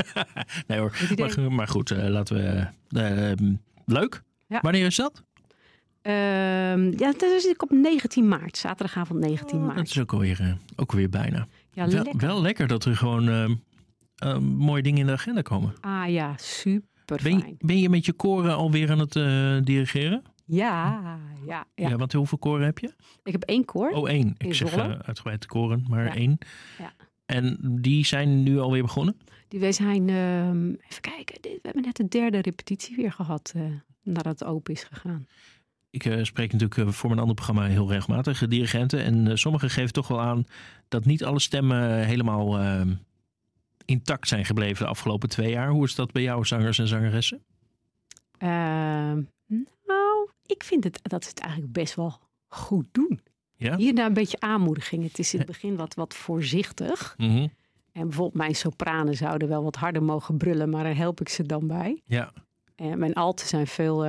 [0.66, 2.66] nee hoor, maar, maar goed, laten we...
[3.00, 3.54] eh, ehm,
[3.84, 4.22] leuk.
[4.48, 4.60] Ja.
[4.60, 5.22] Wanneer is dat?
[6.02, 8.56] Ehm, ja, dat is ik op 19 maart.
[8.56, 9.88] Zaterdagavond 19 Oh, dat maart.
[9.90, 11.46] is ook alweer, ook alweer bijna.
[11.76, 12.26] Ja, wel, lekker.
[12.26, 13.54] wel lekker dat er gewoon ehm,
[14.16, 15.74] eh, mooie dingen in de agenda komen.
[15.80, 17.56] Ah ja, super Ben, je- fijn.
[17.58, 20.22] ben je met je koren alweer aan het eh, dirigeren?
[20.44, 21.00] Ja,
[21.46, 21.96] ja, ja, Ja.
[21.96, 22.92] want hoeveel koren heb je?
[23.24, 23.90] Ik heb één koor.
[23.90, 24.34] Oh, één.
[24.38, 26.14] Ik zeg eh, uitgebreid koren, maar Ja.
[26.14, 26.38] één.
[26.78, 26.92] Ja.
[27.26, 29.16] En die zijn nu alweer begonnen?
[29.48, 33.62] Die wij zijn, ehm, even kijken, we hebben net de derde repetitie weer gehad eh,
[34.02, 35.26] nadat het open is gegaan.
[35.90, 39.02] Ik eh, spreek natuurlijk eh, voor mijn andere programma heel regelmatig eh, dirigenten.
[39.02, 40.46] En sommigen geven toch wel aan
[40.88, 42.80] dat niet alle stemmen helemaal eh,
[43.84, 45.68] intact zijn gebleven de afgelopen twee jaar.
[45.68, 47.44] Hoe is dat bij jou, zangers en zangeressen?
[48.38, 49.22] Ehm,
[49.86, 53.20] nou, ik vind het, dat ze het eigenlijk best wel goed doen.
[53.56, 53.76] Ja?
[53.76, 55.02] Hier en daar een beetje aanmoediging.
[55.02, 57.14] Het is in het begin wat, wat voorzichtig.
[57.16, 57.46] Mhm.
[57.92, 61.42] En bijvoorbeeld mijn sopranen zouden wel wat harder mogen brullen, maar daar help ik ze
[61.42, 62.00] dan bij.
[62.04, 62.32] Ja.
[62.74, 64.04] En mijn alten zijn veel,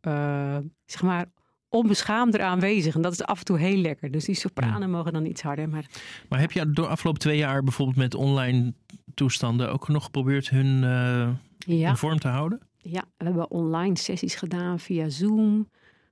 [0.00, 1.26] eh, zeg maar,
[1.68, 2.94] onbeschaamder aanwezig.
[2.94, 4.10] En dat is af en toe heel lekker.
[4.10, 5.68] Dus die sopranen mogen dan iets harder.
[5.68, 5.86] Maar
[6.28, 8.74] Maar heb je door de afgelopen twee jaar bijvoorbeeld met online
[9.14, 11.28] toestanden ook nog geprobeerd hun eh,
[11.58, 12.68] ja, in vorm te houden?
[12.90, 15.68] ja, we hebben online sessies gedaan via Zoom.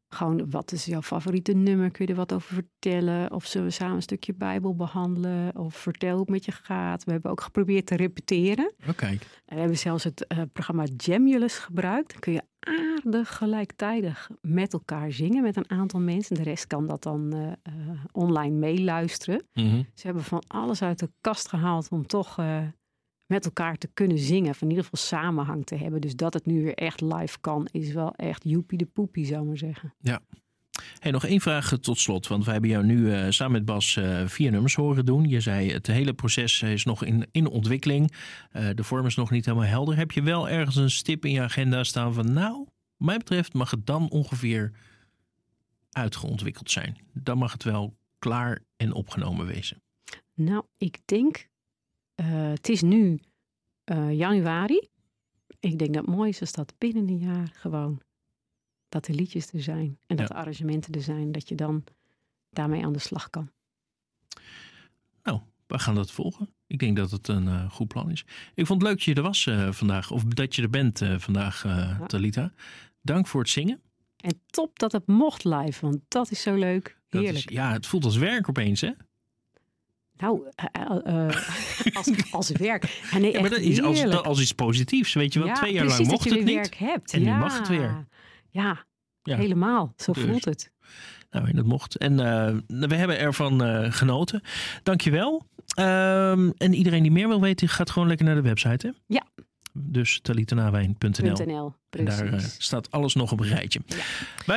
[0.08, 1.90] Gewoon, wat is jouw favoriete nummer?
[1.90, 3.32] Kun je er wat over vertellen?
[3.32, 5.56] Of zullen we samen een stukje Bijbel behandelen?
[5.56, 7.04] Of vertel hoe het met je gaat.
[7.04, 8.72] We hebben ook geprobeerd te repeteren.
[8.88, 9.22] Oh, kijk.
[9.44, 12.10] En we hebben zelfs het eh, programma Jamulus gebruikt.
[12.10, 16.36] Dan kun je aardig gelijktijdig met elkaar zingen met een aantal mensen.
[16.36, 19.46] De rest kan dat dan eh, eh, online meeluisteren.
[19.52, 19.82] Mhm.
[19.94, 22.62] Ze hebben van alles uit de kast gehaald om toch eh,
[23.26, 24.50] met elkaar te kunnen zingen.
[24.50, 26.00] Of in ieder geval samenhang te hebben.
[26.00, 29.40] Dus dat het nu weer echt live kan, is wel echt joepie de poepie, zou
[29.40, 29.94] ik maar zeggen.
[31.10, 32.26] Nog één vraag tot slot.
[32.26, 35.28] Want wij hebben jou nu eh, samen met Bas eh, vier nummers horen doen.
[35.28, 38.12] Je zei het hele proces is nog in, in ontwikkeling.
[38.50, 39.96] Eh, de vorm is nog niet helemaal helder.
[39.96, 42.56] Heb je wel ergens een stip in je agenda staan van nou,
[42.96, 44.72] wat mij betreft mag het dan ongeveer
[45.90, 46.96] uitgeontwikkeld zijn.
[47.12, 49.82] Dan mag het wel klaar en opgenomen wezen.
[50.34, 51.48] Nou, ik denk,
[52.22, 53.20] het is nu
[54.10, 54.88] januari.
[55.60, 58.00] Ik denk dat het mooi is dat binnen een jaar gewoon,
[58.88, 59.98] dat de liedjes er zijn.
[60.06, 60.34] En dat Ja.
[60.34, 61.32] de arrangementen er zijn.
[61.32, 61.84] Dat je dan
[62.50, 63.50] daarmee aan de slag kan.
[65.22, 66.48] Nou, we gaan dat volgen.
[66.66, 68.24] Ik denk dat het een eh, goed plan is.
[68.54, 70.10] Ik vond het leuk dat je er was eh, vandaag.
[70.10, 72.06] Of dat je er bent eh, vandaag, Ja.
[72.06, 72.52] Talita.
[73.02, 73.80] Dank voor het zingen.
[74.16, 76.98] En top dat het mocht live, want dat is zo leuk.
[77.08, 77.34] Heerlijk.
[77.36, 78.90] Is, ja, het voelt als werk opeens, hè?
[80.16, 80.40] Nou,
[81.92, 83.00] als, als werk.
[83.10, 85.12] Ja, nee, Ja, maar dat is als, als iets positiefs.
[85.14, 86.54] Weet je wel, Ja, twee jaar lang mocht het niet.
[86.54, 87.12] werk hebt.
[87.12, 88.06] En nu mag het weer.
[88.62, 88.84] Ja,
[89.22, 89.36] Ja.
[89.36, 89.92] helemaal.
[89.96, 90.22] Zo Dus.
[90.22, 90.72] voelt het.
[91.30, 91.96] Nou, dat mocht.
[91.96, 92.54] En eh,
[92.88, 94.40] we hebben ervan eh genoten.
[94.82, 95.46] Dankjewel.
[95.74, 98.92] Ehm en iedereen die meer wil weten, gaat gewoon lekker naar de website, hè?
[99.06, 99.26] Ja.
[99.72, 101.46] Dus talitenawijn.nl.
[101.46, 103.80] .nl, En daar eh, staat alles nog op een rijtje.
[104.46, 104.56] Ja.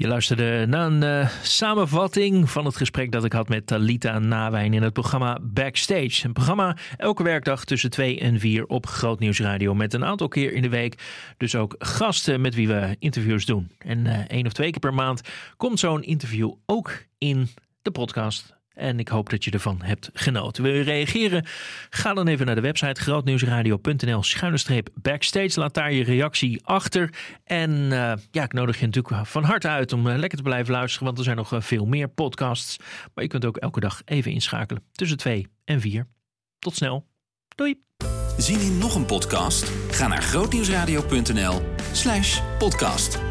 [0.00, 4.74] Je luisterde naar een eh, samenvatting van het gesprek dat ik had met Talita Nawijn
[4.74, 6.26] in het programma Backstage.
[6.26, 10.52] Een programma elke werkdag tussen 2 en 4 op Grootnieuws Radio met een aantal keer
[10.52, 11.02] in de week.
[11.36, 13.70] Dus ook gasten met wie we interviews doen.
[13.78, 15.20] En eh één of twee keer per maand
[15.56, 17.48] komt zo'n interview ook in
[17.82, 18.57] de podcast.
[18.78, 20.62] En ik hoop dat je ervan hebt genoten.
[20.62, 21.46] Wil je reageren?
[21.90, 24.22] Ga dan even naar de website grootnieuwsradio.nl
[24.94, 25.60] backstage.
[25.60, 27.14] Laat daar je reactie achter.
[27.44, 30.72] En eh, ja, ik nodig je natuurlijk van harte uit om eh, lekker te blijven
[30.72, 31.06] luisteren.
[31.06, 32.76] Want er zijn nog eh, veel meer podcasts.
[33.14, 36.06] Maar je kunt ook elke dag even inschakelen tussen 2 en 4.
[36.58, 37.06] Tot snel.
[37.54, 37.82] Doei.
[38.36, 39.72] Zien in nog een podcast?
[39.90, 41.62] Ga naar grootnieuwsradio.nl
[41.92, 43.27] slash podcast.